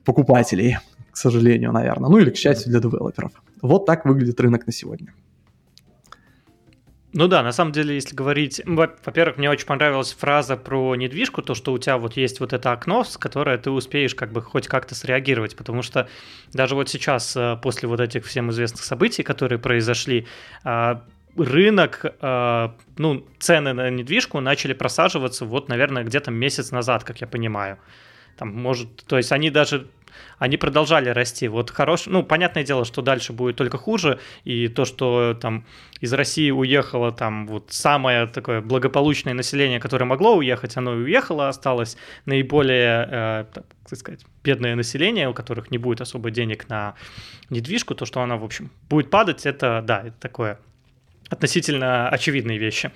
[0.06, 0.78] покупателей,
[1.12, 3.32] к сожалению, наверное, ну или к счастью для девелоперов.
[3.62, 5.14] Вот так выглядит рынок на сегодня.
[7.14, 11.56] Ну да, на самом деле, если говорить, во-первых, мне очень понравилась фраза про недвижку, то,
[11.56, 14.68] что у тебя вот есть вот это окно, с которое ты успеешь как бы хоть
[14.68, 16.10] как-то среагировать, потому что
[16.54, 20.28] даже вот сейчас, э, после вот этих всем известных событий, которые произошли,
[20.64, 21.02] а,
[21.38, 27.28] рынок, э, ну, цены на недвижку начали просаживаться вот, наверное, где-то месяц назад, как я
[27.28, 27.78] понимаю.
[28.38, 29.88] Там, может, то есть они даже
[30.40, 31.48] они продолжали расти.
[31.48, 35.66] Вот хорош, ну, понятное дело, что дальше будет только хуже, и то, что там
[36.00, 41.50] из России уехало там вот самое такое благополучное население, которое могло уехать, оно и уехало,
[41.50, 43.46] осталось наиболее, э,
[43.90, 46.96] так сказать, бедное население, у которых не будет особо денег на
[47.50, 50.60] недвижку, то, что она, в общем, будет падать, это, да, это такое
[51.30, 52.92] относительно очевидные вещи.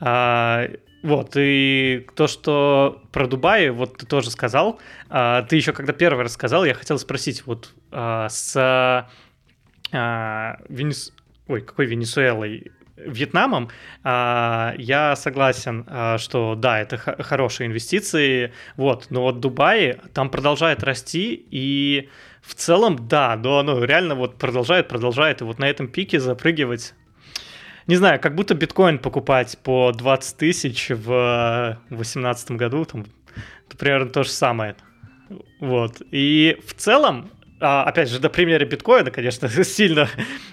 [0.00, 0.68] А,
[1.02, 6.22] вот, и то, что про Дубай, вот ты тоже сказал, а, ты еще когда первый
[6.22, 8.56] раз сказал, я хотел спросить, вот а, с
[9.92, 11.12] а, Венес...
[11.48, 12.72] Ой, какой Венесуэлой?
[12.96, 13.68] Вьетнамом,
[14.04, 20.82] а, я согласен, а, что да, это хорошие инвестиции, вот, но вот Дубай там продолжает
[20.82, 22.08] расти, и
[22.40, 26.94] в целом, да, но оно реально вот продолжает, продолжает, и вот на этом пике запрыгивать
[27.86, 33.06] не знаю, как будто биткоин покупать по 20 тысяч в 2018 году, там,
[33.78, 34.76] примерно то же самое.
[35.60, 36.02] Вот.
[36.10, 40.08] И в целом, а, опять же, на примере биткоина, конечно, сильно,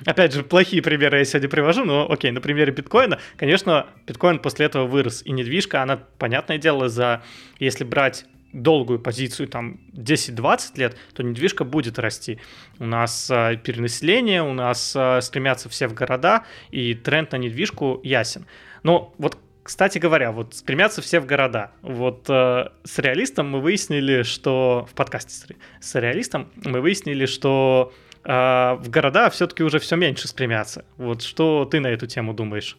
[0.05, 4.67] опять же, плохие примеры я сегодня привожу, но окей, на примере биткоина, конечно, биткоин после
[4.67, 7.23] этого вырос, и недвижка, она, понятное дело, за,
[7.59, 12.39] если брать долгую позицию, там 10-20 лет, то недвижка будет расти.
[12.79, 17.99] У нас э, перенаселение, у нас э, стремятся все в города, и тренд на недвижку
[18.03, 18.45] ясен.
[18.83, 21.71] Но вот кстати говоря, вот стремятся все в города.
[21.81, 27.93] Вот э, с реалистом мы выяснили, что в подкасте с реалистом мы выяснили, что
[28.25, 30.83] э, в города все-таки уже все меньше стремятся.
[30.97, 32.77] Вот что ты на эту тему думаешь?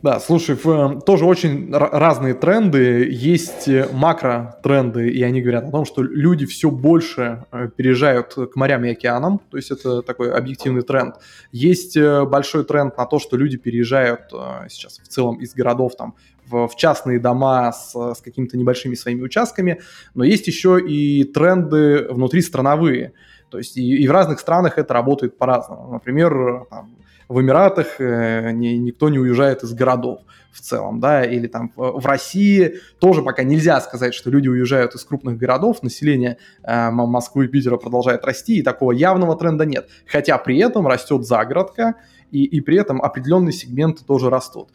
[0.00, 3.08] Да, слушай, в, тоже очень разные тренды.
[3.10, 8.54] Есть э, макро-тренды, и они говорят о том, что люди все больше э, переезжают к
[8.54, 11.16] морям и океанам, то есть это такой объективный тренд.
[11.50, 14.30] Есть э, большой тренд на то, что люди переезжают
[14.68, 16.14] сейчас в целом из городов там
[16.46, 19.80] в частные дома с, с какими-то небольшими своими участками,
[20.14, 23.14] но есть еще и тренды внутри страновые.
[23.50, 25.92] То есть и, и в разных странах это работает по-разному.
[25.92, 26.94] Например, там,
[27.28, 32.04] в Эмиратах э, не, никто не уезжает из городов в целом, да, или там в,
[32.06, 37.48] России тоже пока нельзя сказать, что люди уезжают из крупных городов, население э, Москвы и
[37.48, 39.88] Питера продолжает расти, и такого явного тренда нет.
[40.06, 41.96] Хотя при этом растет загородка,
[42.30, 44.68] и, и при этом определенные сегменты тоже растут.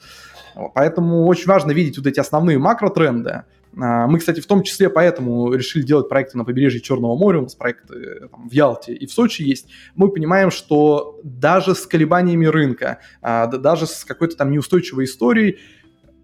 [0.75, 3.43] Поэтому очень важно видеть вот эти основные макротренды,
[3.75, 7.55] мы, кстати, в том числе поэтому решили делать проекты на побережье Черного моря, у нас
[7.55, 9.69] проекты э, там, в Ялте и в Сочи есть.
[9.95, 15.57] Мы понимаем, что даже с колебаниями рынка, а, даже с какой-то там неустойчивой историей,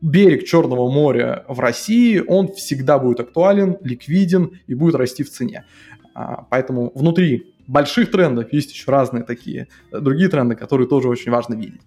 [0.01, 5.65] берег Черного моря в России, он всегда будет актуален, ликвиден и будет расти в цене.
[6.13, 11.31] А, поэтому внутри больших трендов есть еще разные такие э, другие тренды, которые тоже очень
[11.31, 11.81] важно видеть.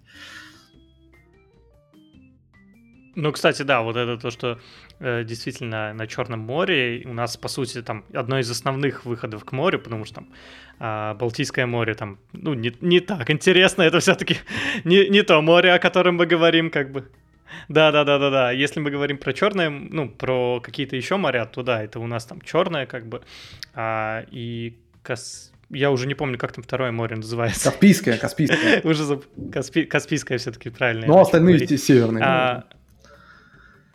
[3.15, 4.59] Ну, кстати, да, вот это то, что
[4.99, 9.51] э, действительно на Черном море у нас, по сути, там одно из основных выходов к
[9.51, 10.29] морю, потому что там
[10.79, 14.37] э, Балтийское море там, ну, не, не так интересно, это все-таки
[14.83, 17.07] не, не то море, о котором мы говорим, как бы.
[17.69, 18.51] Да, да, да, да, да.
[18.51, 22.25] Если мы говорим про черное, ну, про какие-то еще моря, то да, это у нас
[22.25, 23.21] там черное, как бы,
[23.75, 25.51] а, и Кас...
[25.69, 27.69] Я уже не помню, как там второе море называется.
[27.69, 28.81] Каспийское, Каспийское.
[28.83, 29.19] Уже
[29.51, 31.05] Каспийское все-таки правильно.
[31.07, 32.63] Ну, остальные северные.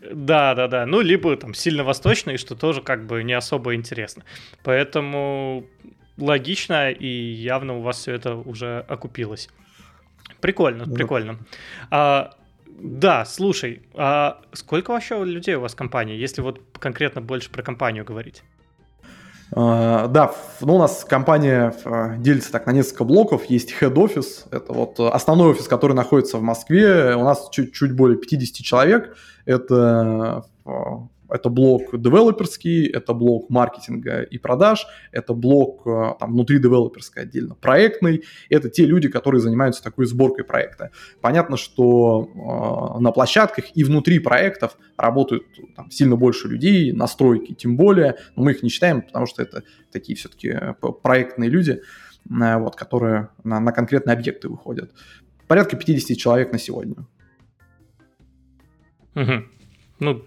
[0.01, 0.87] Да, да, да.
[0.87, 4.25] Ну, либо там сильно восточный, что тоже как бы не особо интересно.
[4.63, 5.67] Поэтому
[6.17, 9.49] логично, и явно у вас все это уже окупилось.
[10.41, 10.95] Прикольно, да.
[10.95, 11.39] прикольно.
[11.91, 12.35] А,
[12.67, 17.63] да, слушай, а сколько вообще людей у вас в компании, если вот конкретно больше про
[17.63, 18.45] компанию говорить?
[19.51, 23.47] Uh, да, ну, у нас компания uh, делится так на несколько блоков.
[23.47, 27.17] Есть head office, это вот основной офис, который находится в Москве.
[27.17, 29.17] У нас чуть, чуть более 50 человек.
[29.47, 36.59] Это uh, это блок девелоперский, это блок маркетинга и продаж, это блок э, там, внутри
[36.59, 38.25] девелоперской отдельно проектный.
[38.49, 40.91] Это те люди, которые занимаются такой сборкой проекта.
[41.21, 45.45] Понятно, что э, на площадках и внутри проектов работают
[45.77, 49.65] там, сильно больше людей, настройки тем более, но мы их не считаем, потому что это
[49.93, 51.83] такие все-таки э, проектные люди,
[52.31, 54.93] э, вот, которые на, на конкретные объекты выходят.
[55.47, 57.07] Порядка 50 человек на сегодня.
[59.15, 59.33] Угу.
[60.01, 60.23] Ну,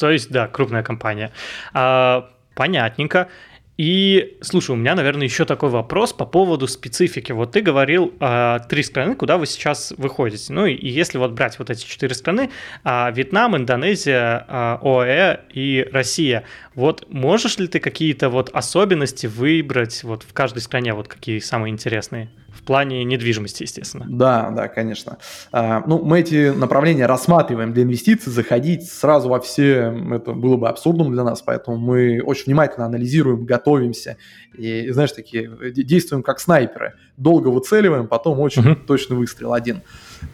[0.00, 1.30] то есть, да, крупная компания.
[1.72, 3.28] А, понятненько.
[3.76, 7.32] И, слушай, у меня, наверное, еще такой вопрос по поводу специфики.
[7.32, 10.52] Вот ты говорил э, три страны, куда вы сейчас выходите.
[10.52, 12.50] Ну и если вот брать вот эти четыре страны,
[12.84, 20.04] э, Вьетнам, Индонезия, э, ОАЭ и Россия, вот можешь ли ты какие-то вот особенности выбрать
[20.04, 22.28] вот в каждой стране, вот какие самые интересные?
[22.52, 24.06] В плане недвижимости, естественно.
[24.08, 25.18] Да, да, конечно.
[25.52, 30.68] А, ну, мы эти направления рассматриваем для инвестиций, заходить сразу во все, это было бы
[30.68, 34.16] абсурдным для нас, поэтому мы очень внимательно анализируем, готовимся
[34.54, 36.94] и, знаешь, такие, действуем как снайперы.
[37.16, 38.86] Долго выцеливаем, потом очень uh-huh.
[38.86, 39.82] точный выстрел один.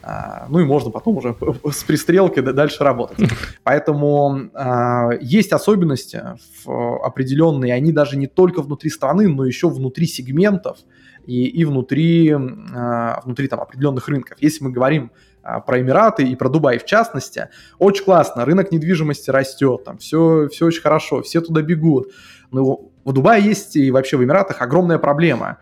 [0.02, 1.36] А, ну и можно потом уже
[1.70, 3.18] с пристрелкой дальше работать.
[3.62, 6.22] Поэтому а, есть особенности
[6.64, 10.78] определенные, они даже не только внутри страны, но еще внутри сегментов,
[11.26, 14.38] и, и внутри, а, внутри там, определенных рынков.
[14.40, 15.10] Если мы говорим
[15.42, 20.48] а, про Эмираты и про Дубай в частности, очень классно, рынок недвижимости растет, там все,
[20.48, 22.12] все очень хорошо, все туда бегут.
[22.50, 25.58] Но в Дубае есть и вообще в Эмиратах огромная проблема.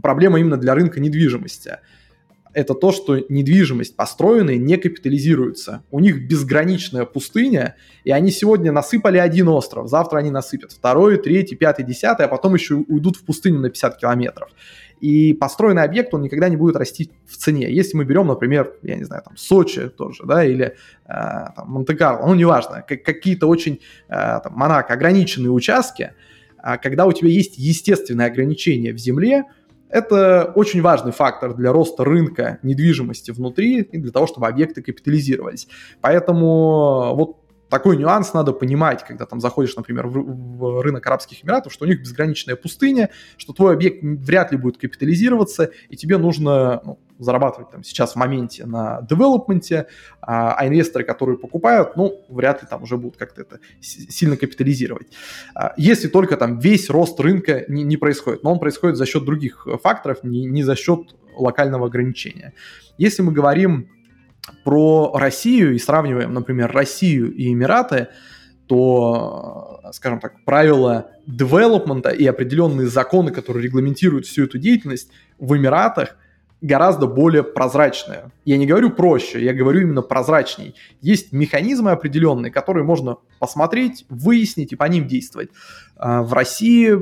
[0.00, 1.78] Проблема именно для рынка недвижимости
[2.58, 5.84] это то, что недвижимость построенная не капитализируется.
[5.90, 11.54] У них безграничная пустыня, и они сегодня насыпали один остров, завтра они насыпят второй, третий,
[11.54, 14.50] пятый, десятый, а потом еще уйдут в пустыню на 50 километров.
[15.00, 17.72] И построенный объект, он никогда не будет расти в цене.
[17.72, 20.74] Если мы берем, например, я не знаю, там, Сочи тоже, да, или
[21.06, 21.12] э,
[21.64, 26.12] Монте-Карло, ну, неважно, как, какие-то очень, э, там, Монако, ограниченные участки,
[26.62, 29.44] э, когда у тебя есть естественные ограничения в земле,
[29.90, 35.68] это очень важный фактор для роста рынка недвижимости внутри и для того, чтобы объекты капитализировались.
[36.00, 41.72] Поэтому вот такой нюанс надо понимать, когда там заходишь, например, в, в рынок Арабских Эмиратов,
[41.72, 46.80] что у них безграничная пустыня, что твой объект вряд ли будет капитализироваться, и тебе нужно
[46.84, 49.86] ну, зарабатывать там сейчас в моменте на девелопменте,
[50.20, 55.08] а, а инвесторы, которые покупают, ну, вряд ли там уже будут как-то это сильно капитализировать.
[55.54, 59.24] А, если только там весь рост рынка не, не происходит, но он происходит за счет
[59.24, 62.54] других факторов, не, не за счет локального ограничения.
[62.96, 63.88] Если мы говорим
[64.64, 68.08] про Россию и сравниваем, например, Россию и Эмираты,
[68.66, 76.16] то, скажем так, правила девелопмента и определенные законы, которые регламентируют всю эту деятельность в Эмиратах
[76.60, 78.30] гораздо более прозрачные.
[78.44, 80.74] Я не говорю проще, я говорю именно прозрачней.
[81.00, 85.50] Есть механизмы определенные, которые можно посмотреть, выяснить и по ним действовать.
[85.96, 86.96] А в России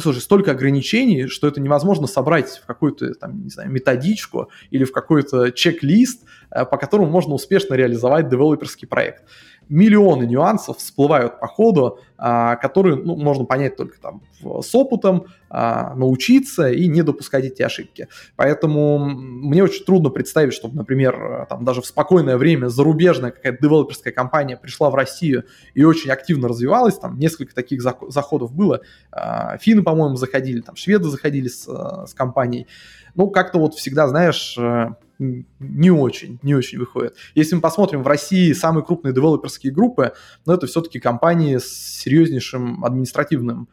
[0.00, 4.92] слушай, столько ограничений, что это невозможно собрать в какую-то, там, не знаю, методичку или в
[4.92, 9.24] какой-то чек-лист, э, по которому можно успешно реализовать девелоперский проект
[9.70, 15.94] миллионы нюансов всплывают по ходу, а, которые ну, можно понять только там с опытом, а,
[15.94, 18.08] научиться и не допускать эти ошибки.
[18.36, 24.12] Поэтому мне очень трудно представить, чтобы, например, там даже в спокойное время зарубежная какая-то девелоперская
[24.12, 28.80] компания пришла в Россию и очень активно развивалась, там несколько таких заходов было,
[29.12, 31.64] а, финны, по-моему, заходили, там шведы заходили с,
[32.06, 32.66] с компанией,
[33.14, 37.14] ну, как-то вот всегда, знаешь, э, не очень, не очень выходит.
[37.34, 40.14] Если мы посмотрим в России самые крупные девелоперские группы,
[40.46, 43.68] ну, это все-таки компании с серьезнейшим административным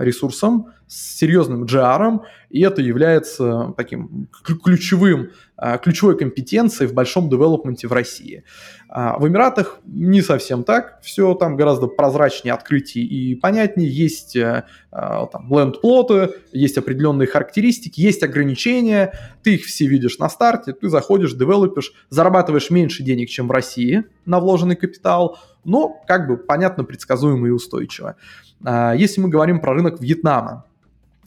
[0.00, 7.88] ресурсом, с серьезным GR, и это является таким ключевым, а, ключевой компетенцией в большом девелопменте
[7.88, 8.44] в России.
[8.88, 14.64] А, в Эмиратах не совсем так, все там гораздо прозрачнее, открытие и понятнее, есть э,
[14.90, 21.32] там ленд-плоты, есть определенные характеристики, есть ограничения, ты их все видишь на старте, ты заходишь,
[21.32, 27.48] девелопишь, зарабатываешь меньше денег, чем в России на вложенный капитал, но как бы понятно, предсказуемо
[27.48, 28.16] и устойчиво.
[28.64, 30.64] А, если мы говорим про рынок Вьетнама,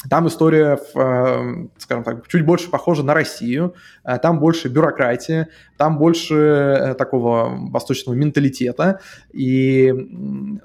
[0.09, 3.75] там история, э, скажем так, чуть больше похожа на Россию,
[4.05, 9.01] э, там больше бюрократии, там больше э, такого восточного менталитета,
[9.33, 9.91] и,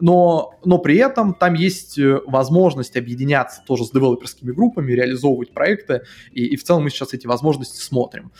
[0.00, 6.44] но, но при этом там есть возможность объединяться тоже с девелоперскими группами, реализовывать проекты, и,
[6.44, 8.30] и в целом мы сейчас эти возможности смотрим.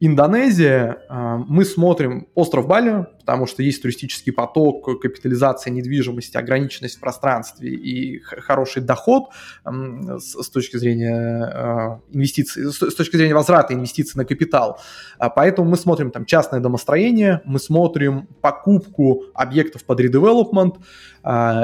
[0.00, 7.00] Индонезия, а, мы смотрим остров Бали, потому что есть туристический поток, капитализация недвижимости, ограниченность в
[7.00, 9.30] пространстве и хороший доход
[9.64, 14.78] с точки зрения а, инвестиций, с точки зрения возврата инвестиций на капитал.
[15.18, 20.76] А, поэтому мы смотрим там частное домостроение, мы смотрим покупку объектов под редевелопмент,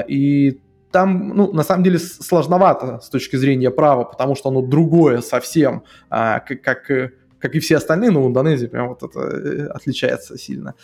[0.08, 0.60] и
[0.90, 5.82] там, ну, на самом деле сложновато с точки зрения права, потому что оно другое совсем,
[6.08, 6.90] как,
[7.44, 10.74] как и все остальные, но в Индонезии прям вот это э, отличается сильно.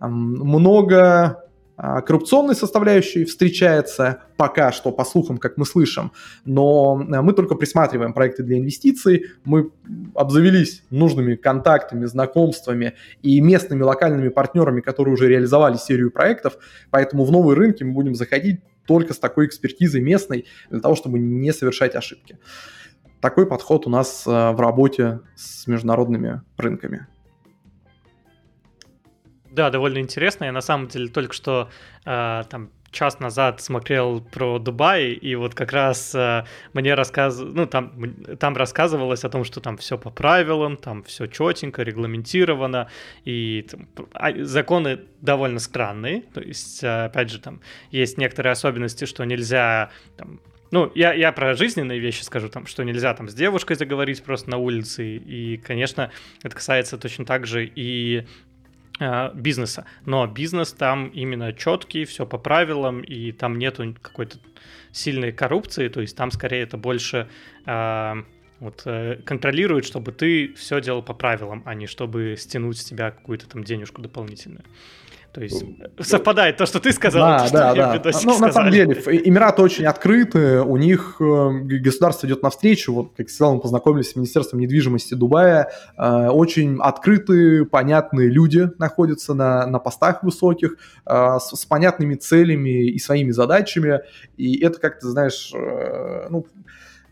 [0.00, 1.44] Много
[1.76, 6.10] а, коррупционной составляющей встречается пока что, по слухам, как мы слышим,
[6.44, 9.70] но э, мы только присматриваем проекты для инвестиций, мы
[10.16, 16.58] обзавелись нужными контактами, знакомствами и местными локальными партнерами, которые уже реализовали серию проектов,
[16.90, 18.58] поэтому в новые рынки мы будем заходить
[18.88, 22.38] только с такой экспертизой местной для того, чтобы не совершать ошибки
[23.20, 27.06] такой подход у нас э, в работе с международными рынками.
[29.50, 30.44] Да, довольно интересно.
[30.44, 31.68] Я на самом деле только что
[32.04, 37.38] э, там час назад смотрел про Дубай, и вот как раз э, мне рассказ...
[37.38, 42.88] ну, там, там рассказывалось о том, что там все по правилам, там все четенько, регламентировано,
[43.24, 47.60] и там, а, законы довольно странные, то есть, опять же, там
[47.90, 50.40] есть некоторые особенности, что нельзя там,
[50.70, 54.50] ну, я, я про жизненные вещи скажу, там, что нельзя там с девушкой заговорить просто
[54.50, 56.10] на улице, и, конечно,
[56.42, 58.26] это касается точно так же и
[59.00, 59.86] э, бизнеса.
[60.04, 64.38] Но бизнес там именно четкий, все по правилам, и там нету какой-то
[64.92, 67.28] сильной коррупции, то есть там скорее это больше
[67.66, 68.22] э,
[68.60, 73.10] вот, э, контролирует, чтобы ты все делал по правилам, а не чтобы стянуть с тебя
[73.10, 74.64] какую-то там денежку дополнительную.
[75.32, 75.62] То есть
[76.00, 78.00] совпадает то, что ты сказал, да, то, да, да.
[78.04, 78.40] Ну, сказали.
[78.40, 81.50] на самом деле, Эмираты очень открыты, у них э,
[81.80, 87.66] государство идет навстречу, вот, как сказал, мы познакомились с Министерством недвижимости Дубая, э, очень открытые,
[87.66, 94.00] понятные люди находятся на, на постах высоких, э, с, с понятными целями и своими задачами,
[94.38, 95.52] и это как-то, знаешь,
[96.30, 96.46] ну,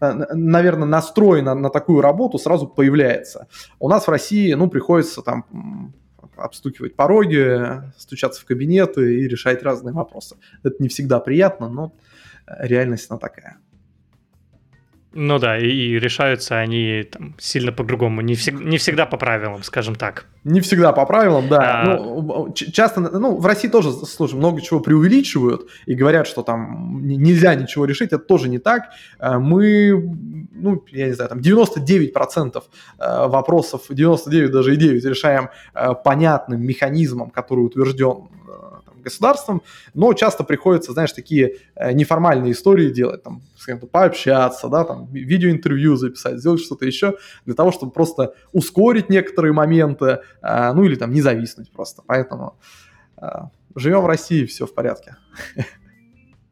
[0.00, 3.46] наверное, настрой на, на такую работу сразу появляется.
[3.78, 5.92] У нас в России, ну, приходится там
[6.36, 10.36] обстукивать пороги, стучаться в кабинеты и решать разные вопросы.
[10.62, 11.92] Это не всегда приятно, но
[12.46, 13.58] реальность она такая.
[15.18, 19.62] Ну да, и, и решаются они там, сильно по-другому, не, всег, не всегда по правилам,
[19.62, 20.26] скажем так.
[20.44, 21.82] Не всегда по правилам, да.
[21.82, 21.84] А...
[21.86, 27.54] Ну, часто, ну, в России тоже, слушай, много чего преувеличивают и говорят, что там нельзя
[27.54, 28.90] ничего решить, это тоже не так.
[29.18, 29.90] Э, мы,
[30.52, 32.62] ну, я не знаю, там 99%
[32.98, 38.28] э, вопросов, 99 даже и 9 решаем э, понятным механизмом, который утвержден
[39.06, 39.62] государством,
[39.94, 45.06] но часто приходится, знаешь, такие э, неформальные истории делать, там, с кем-то пообщаться, да, там,
[45.12, 50.96] видеоинтервью записать, сделать что-то еще, для того, чтобы просто ускорить некоторые моменты, э, ну или
[50.96, 52.02] там не зависнуть просто.
[52.06, 52.58] Поэтому
[53.16, 53.26] э,
[53.76, 55.16] живем в России, все в порядке.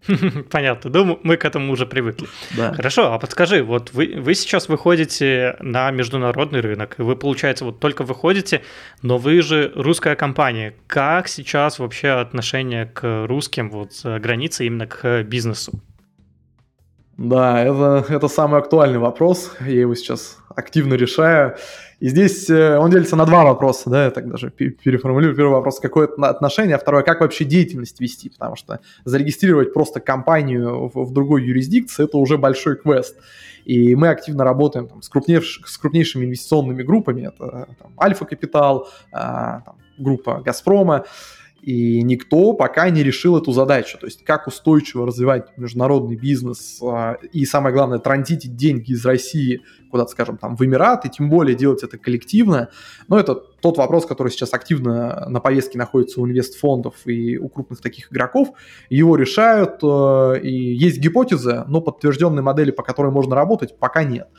[0.51, 2.29] Понятно, думаю, мы к этому уже привыкли.
[2.57, 2.73] Да.
[2.75, 7.81] Хорошо, а подскажи, вот вы, вы сейчас выходите на международный рынок, и вы, получается, вот
[7.81, 8.63] только выходите,
[9.03, 10.75] но вы же русская компания.
[10.87, 15.81] Как сейчас вообще отношение к русским вот с границы именно к бизнесу?
[17.17, 21.57] Да, это, это самый актуальный вопрос, я его сейчас активно решаю.
[22.05, 25.35] И здесь э, он делится на два вопроса, да, я так даже переформулирую.
[25.35, 30.91] Первый вопрос, какое отношение, а второй, как вообще деятельность вести, потому что зарегистрировать просто компанию
[30.93, 33.17] в, в другой юрисдикции– это уже большой квест.
[33.65, 38.87] И мы активно работаем там, с, крупнейш, с крупнейшими инвестиционными группами, это там, Альфа Капитал,
[39.11, 41.07] а, там, группа Газпрома,
[41.65, 43.97] и никто пока не решил эту задачу.
[43.99, 49.62] То есть как устойчиво развивать международный бизнес а, и, самое главное, транзитить деньги из России
[49.91, 52.69] куда-то, скажем, там, в Эмираты, тем более делать это коллективно.
[53.09, 57.81] Но это тот вопрос, который сейчас активно на повестке находится у инвестфондов и у крупных
[57.81, 58.49] таких игроков.
[58.91, 64.29] Его решают, э, и есть гипотезы, но подтвержденной модели, по которой можно работать, пока нет.
[64.29, 64.39] А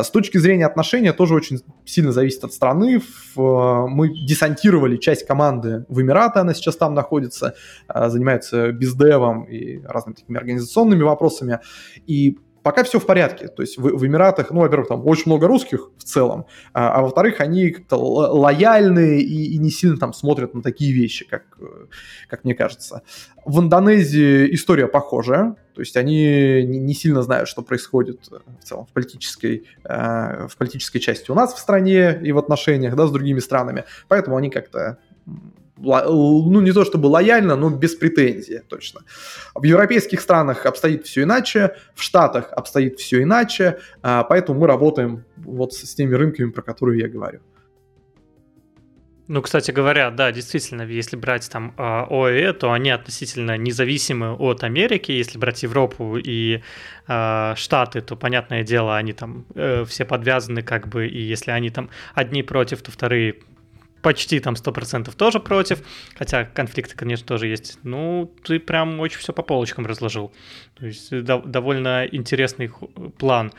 [0.00, 2.96] с точки зрения отношения тоже очень сильно зависит от страны.
[3.36, 3.40] Э,
[3.88, 7.54] мы десантировали часть команды в Эмираты, она сейчас там находится,
[7.88, 11.60] э, занимается бездевом и разными такими организационными вопросами.
[12.06, 13.48] И пока все в порядке.
[13.48, 17.02] То есть в, в Эмиратах, ну, во-первых, там очень много русских в целом, а, а
[17.02, 21.44] во-вторых, они как-то лояльны и, и не сильно там смотрят на такие вещи, как,
[22.28, 23.02] как мне кажется.
[23.44, 28.20] В Индонезии история похожая, то есть они не, не сильно знают, что происходит
[28.60, 32.94] в целом в политической, э, в политической части у нас в стране и в отношениях
[32.94, 34.98] да, с другими странами, поэтому они как-то
[35.76, 39.00] ну, не то чтобы лояльно, но без претензий, точно.
[39.54, 45.24] В европейских странах обстоит все иначе, в Штатах обстоит все иначе, а, поэтому мы работаем
[45.36, 47.40] вот с теми рынками, про которые я говорю.
[49.28, 54.64] Ну, кстати говоря, да, действительно, если брать там а, ОЭ, то они относительно независимы от
[54.64, 55.12] Америки.
[55.12, 56.60] Если брать Европу и
[57.08, 61.70] э, Штаты, то, понятное дело, они там э, все подвязаны как бы, и если они
[61.70, 63.36] там одни против, то вторые
[64.02, 65.78] почти там 100% тоже против,
[66.16, 67.78] хотя конфликты, конечно, тоже есть.
[67.84, 70.32] Ну, ты прям очень все по полочкам разложил.
[70.78, 72.70] То есть э, до, довольно интересный
[73.18, 73.52] план.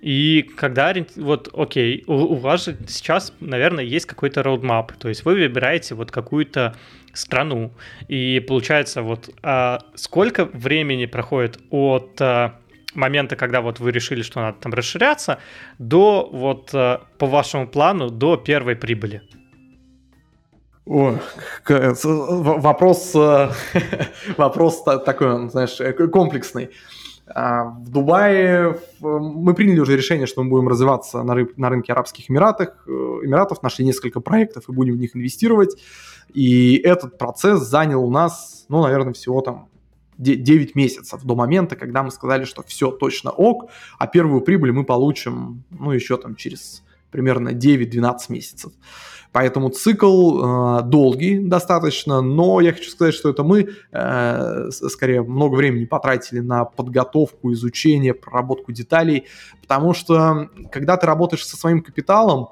[0.00, 5.24] И когда, вот, окей, у, у вас же сейчас, наверное, есть какой-то roadmap, то есть
[5.24, 6.76] вы выбираете вот какую-то
[7.12, 7.72] страну,
[8.06, 12.60] и получается вот а сколько времени проходит от а,
[12.94, 15.40] момента, когда вот вы решили, что надо там расширяться,
[15.78, 19.22] до вот а, по вашему плану, до первой прибыли?
[20.88, 21.18] О,
[21.68, 23.14] вопрос,
[24.38, 25.78] вопрос такой, знаешь,
[26.10, 26.70] комплексный.
[27.26, 32.30] В Дубае мы приняли уже решение, что мы будем развиваться на, ры- на рынке Арабских
[32.30, 35.76] Эмиратах, э, Эмиратов, нашли несколько проектов и будем в них инвестировать.
[36.32, 39.68] И этот процесс занял у нас, ну, наверное, всего там
[40.16, 44.84] 9 месяцев до момента, когда мы сказали, что все точно ок, а первую прибыль мы
[44.84, 48.72] получим, ну, еще там через примерно 9-12 месяцев.
[49.32, 55.54] Поэтому цикл э, долгий достаточно, но я хочу сказать, что это мы э, скорее много
[55.54, 59.26] времени потратили на подготовку, изучение, проработку деталей,
[59.60, 62.48] потому что когда ты работаешь со своим капиталом,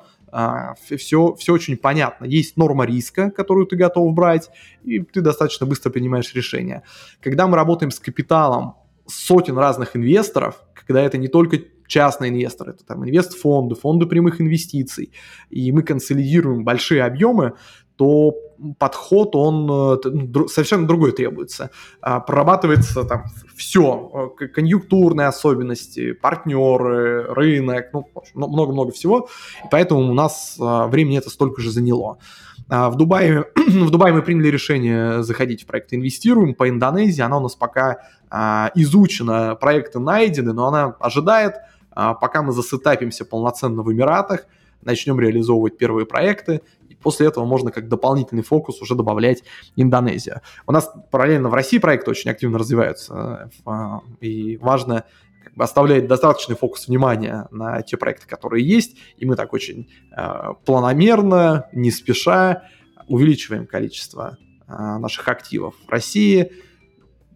[0.97, 2.27] все, все очень понятно.
[2.27, 4.51] Есть норма риска, которую ты готов брать,
[4.85, 6.83] и ты достаточно быстро принимаешь решение.
[7.23, 8.75] Когда мы работаем с капиталом
[9.07, 15.13] сотен разных инвесторов, когда это не только частные инвесторы, это там инвестфонды, фонды прямых инвестиций,
[15.51, 17.55] и мы консолидируем большие объемы,
[17.97, 18.35] то
[18.79, 21.71] подход, он э, ну, совершенно другой требуется.
[22.01, 23.25] А, прорабатывается там
[23.55, 29.29] все, э, конъюнктурные особенности, партнеры, рынок, ну, много-много всего,
[29.65, 32.19] и поэтому у нас а, времени это столько же заняло.
[32.69, 37.39] А, в Дубае, в Дубае мы приняли решение заходить в проект «Инвестируем» по Индонезии, она
[37.39, 37.99] у нас пока
[38.75, 41.55] изучена, проекты найдены, но она ожидает,
[41.97, 44.47] а пока мы засетапимся полноценно в Эмиратах,
[44.83, 49.43] начнем реализовывать первые проекты, и после этого можно как дополнительный фокус уже добавлять
[49.77, 50.43] Индонезия.
[50.67, 55.05] У нас параллельно в России проекты очень активно развиваются, э, и важно
[55.43, 59.89] как бы оставлять достаточный фокус внимания на те проекты, которые есть, и мы так очень
[60.15, 62.65] э, планомерно, не спеша
[63.09, 64.37] увеличиваем количество
[64.69, 66.53] э, наших активов в России,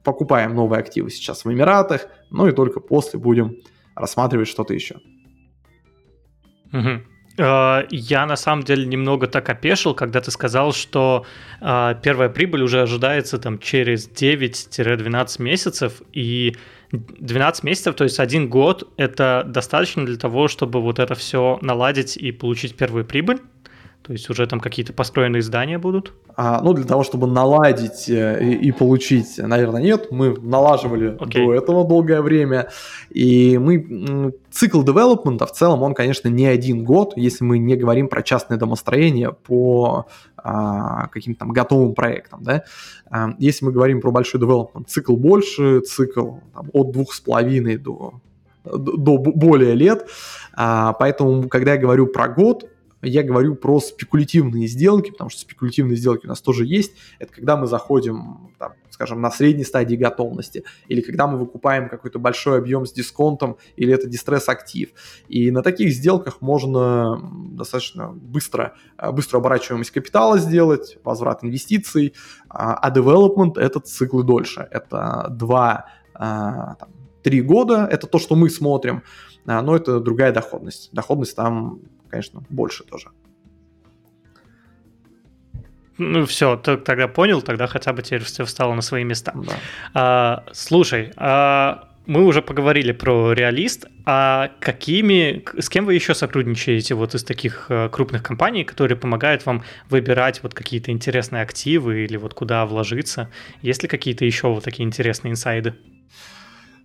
[0.04, 3.56] покупаем новые активы сейчас в Эмиратах, ну и только после будем
[3.94, 4.96] рассматривать что-то еще.
[6.72, 7.02] Угу.
[7.38, 11.24] Я на самом деле немного так опешил, когда ты сказал, что
[11.60, 16.54] э, первая прибыль уже ожидается там через 9-12 месяцев, и
[16.92, 22.16] 12 месяцев, то есть один год, это достаточно для того, чтобы вот это все наладить
[22.16, 23.40] и получить первую прибыль?
[24.02, 26.14] То есть уже там какие-то построенные здания будут?
[26.34, 30.10] А, ну, для того, чтобы наладить э, и, и получить, наверное, нет.
[30.10, 31.44] Мы налаживали okay.
[31.44, 32.70] до этого долгое время.
[33.10, 34.32] И мы...
[34.50, 38.58] Цикл девелопмента в целом, он, конечно, не один год, если мы не говорим про частное
[38.58, 42.64] домостроение по а, каким-то там готовым проектам, да.
[43.10, 47.76] А, если мы говорим про большой девелопмент, цикл больше, цикл там, от двух с половиной
[47.76, 48.14] до
[48.64, 50.06] до более лет.
[50.54, 52.68] А, поэтому, когда я говорю про год,
[53.02, 56.92] я говорю про спекулятивные сделки, потому что спекулятивные сделки у нас тоже есть.
[57.18, 62.18] Это когда мы заходим, там, скажем, на средней стадии готовности, или когда мы выкупаем какой-то
[62.18, 64.90] большой объем с дисконтом, или это дистресс-актив.
[65.28, 67.18] И на таких сделках можно
[67.52, 68.74] достаточно быстро,
[69.12, 72.14] быстро оборачиваемость капитала сделать, возврат инвестиций,
[72.48, 74.68] а, а development— это циклы дольше.
[74.70, 76.90] Это два, а, там,
[77.22, 79.02] три года, это то, что мы смотрим,
[79.46, 80.90] а, но это другая доходность.
[80.92, 81.80] Доходность там
[82.10, 83.08] конечно, больше тоже.
[85.98, 89.32] Ну все, тогда понял, тогда хотя бы теперь все встало на свои места.
[89.34, 89.52] Да.
[89.92, 96.94] А, слушай, а мы уже поговорили про реалист, а какими, с кем вы еще сотрудничаете
[96.94, 102.16] вот из таких э, крупных компаний, которые помогают вам выбирать вот какие-то интересные активы или
[102.16, 103.30] вот куда вложиться?
[103.60, 105.74] Есть ли какие-то еще вот такие интересные инсайды?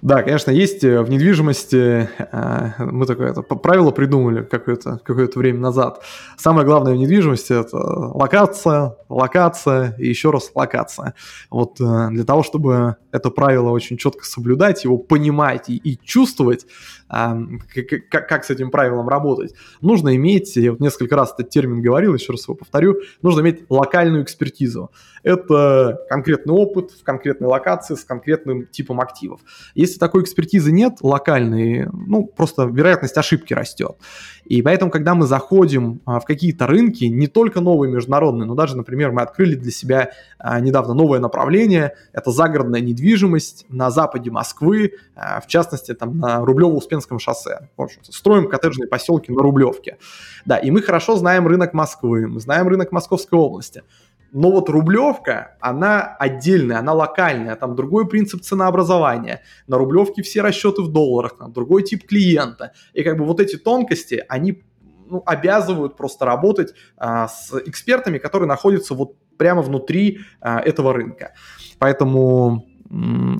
[0.05, 5.59] Да, конечно, есть э, в недвижимости, э, мы такое это, правило придумали какое-то какое время
[5.59, 6.03] назад.
[6.37, 11.15] Самое главное в недвижимости– это локация, локация и еще раз локация.
[11.49, 16.67] Вот э, для того, чтобы это правило очень четко соблюдать, его понимать и, и чувствовать,
[17.07, 22.31] как, с этим правилом работать, нужно иметь, я вот несколько раз этот термин говорил, еще
[22.31, 24.91] раз его повторю, нужно иметь локальную экспертизу.
[25.23, 29.41] Это конкретный опыт в конкретной локации с конкретным типом активов.
[29.73, 33.97] Если такой экспертизы нет, локальной, ну, просто вероятность ошибки растет.
[34.45, 38.77] И поэтому, когда мы заходим а, в какие-то рынки, не только новые международные, но даже,
[38.77, 44.93] например, мы открыли для себя а, недавно новое направление, это загородная недвижимость на западе Москвы,
[45.15, 47.69] а, в частности, там на Рублево-Успенском шоссе.
[47.75, 49.97] В общем, строим коттеджные поселки на Рублевке.
[50.45, 53.83] Да, и мы хорошо знаем рынок Москвы, мы знаем рынок Московской области.
[54.35, 59.43] Но вот Рублевка, она отдельная, она локальная, там другой принцип ценообразования.
[59.65, 62.73] На Рублевке все расчеты в долларах, там другой тип клиента.
[62.91, 64.61] И как бы вот эти тонкости, они
[65.07, 71.31] ну, обязывают просто работать а, с экспертами, которые находятся вот прямо внутри а, этого рынка.
[71.79, 72.67] Поэтому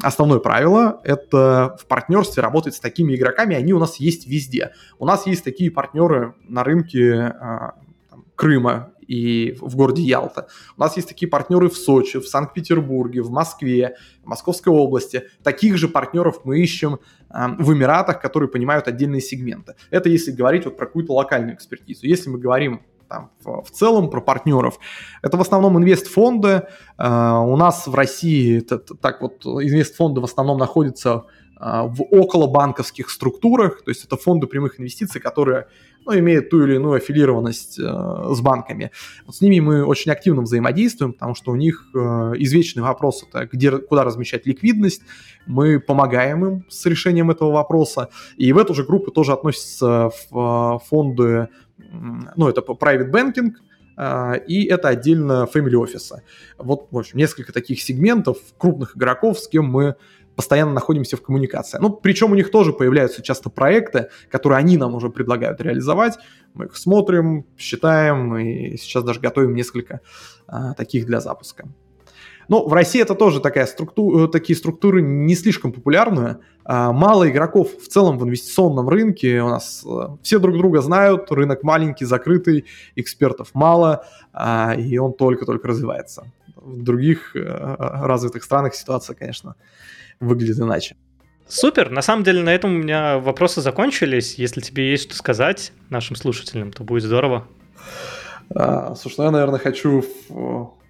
[0.02, 4.72] основное правило– это в партнерстве работать с такими игроками, они у нас есть везде.
[4.98, 7.74] У нас есть такие партнеры на рынке а,
[8.10, 10.47] там, Крыма, и в городе Ялта.
[10.78, 15.24] У нас есть такие партнеры в Сочи, в Санкт-Петербурге, в Москве, в Московской области.
[15.43, 16.99] Таких же партнеров мы ищем
[17.30, 19.76] э, в Эмиратах, которые понимают отдельные сегменты.
[19.91, 22.06] Это если говорить вот про какую-то локальную экспертизу.
[22.06, 24.80] Если мы говорим там, в, в целом про партнеров.
[25.22, 26.64] Это в основном инвестфонды.
[26.97, 31.26] Э, у нас в России это, так вот инвестфонды в основном находятся
[31.60, 35.68] э, в околобанковских структурах, то есть это фонды прямых инвестиций, которые
[36.06, 38.91] ну, имеют ту или иную аффилированность э, с банками.
[39.26, 41.97] Вот с ними мы очень активно взаимодействуем, потому что у них э,
[42.38, 45.01] извечный вопрос это где, куда размещать ликвидность.
[45.47, 48.10] Мы помогаем им с решением этого вопроса.
[48.38, 51.49] И в эту же группу тоже относятся в, э, фонды,
[52.36, 53.51] ну, это private banking,
[53.97, 56.20] Uh, и это отдельно family office.
[56.58, 59.95] Вот, в общем, несколько таких сегментов крупных игроков, с кем мы
[60.36, 61.78] постоянно находимся в коммуникации.
[61.82, 66.18] Ну, причем у них тоже появляются часто проекты, которые они нам уже предлагают реализовать.
[66.54, 70.02] Мы их смотрим, считаем, и сейчас даже готовим несколько
[70.48, 71.68] а, таких для запуска.
[72.48, 76.38] Но в России это тоже такая структура, такие структуры не слишком популярны.
[76.64, 79.42] А, мало игроков в целом в инвестиционном рынке.
[79.42, 82.66] У нас а, все друг друга знают, рынок маленький, закрытый,
[82.96, 86.32] экспертов мало, а, и он только-только развивается.
[86.56, 89.56] В других а, развитых странах ситуация, конечно,
[90.20, 90.95] выглядит иначе.
[91.47, 91.91] Супер.
[91.91, 94.36] На самом деле на этом у меня вопросы закончились.
[94.36, 97.47] Если тебе есть что сказать нашим слушателям, то будет здорово.
[98.53, 100.03] А, слушай, ну я, наверное, хочу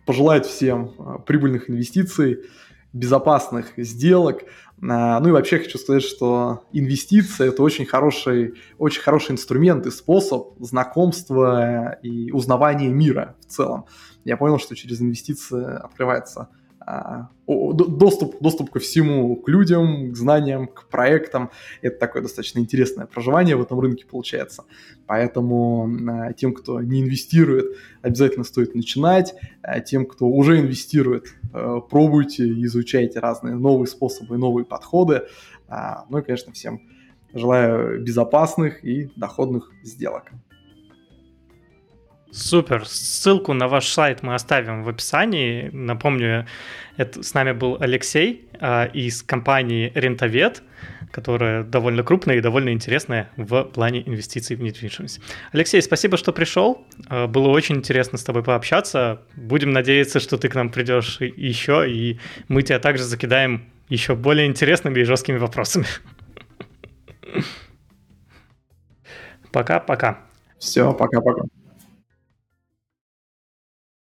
[0.05, 2.43] пожелать всем а, прибыльных инвестиций,
[2.93, 4.43] безопасных сделок.
[4.81, 9.91] А, ну и вообще хочу сказать, что инвестиция– это очень хороший, очень хороший инструмент и
[9.91, 13.85] способ знакомства и узнавания мира в целом.
[14.23, 16.49] Я понял, что через инвестиции открывается
[17.47, 21.51] доступ, доступ ко всему, к людям, к знаниям, к проектам.
[21.81, 24.65] Это такое достаточно интересное проживание в этом рынке получается.
[25.07, 29.35] Поэтому а, тем, кто не инвестирует, обязательно стоит начинать.
[29.61, 35.23] А тем, кто уже инвестирует, пробуйте, изучайте разные новые способы, новые подходы.
[36.09, 36.81] Ну и, конечно, всем
[37.33, 40.31] желаю безопасных и доходных сделок.
[42.35, 42.85] Супер.
[42.85, 45.69] Ссылку на ваш сайт мы оставим в описании.
[45.71, 46.45] Напомню,
[46.97, 50.61] это, с нами был Алексей э, из компании Рентовед,
[51.11, 55.21] которая довольно крупная и довольно интересная в плане инвестиций в недвижимость.
[55.53, 56.85] Алексей, спасибо, что пришел.
[57.09, 59.21] Э, было очень интересно с тобой пообщаться.
[59.37, 62.19] Будем надеяться, что ты к нам придешь еще, и
[62.49, 65.85] мы тебя также закидаем еще более интересными и жесткими вопросами.
[69.53, 70.19] Пока-пока.
[70.59, 71.43] Все, пока-пока.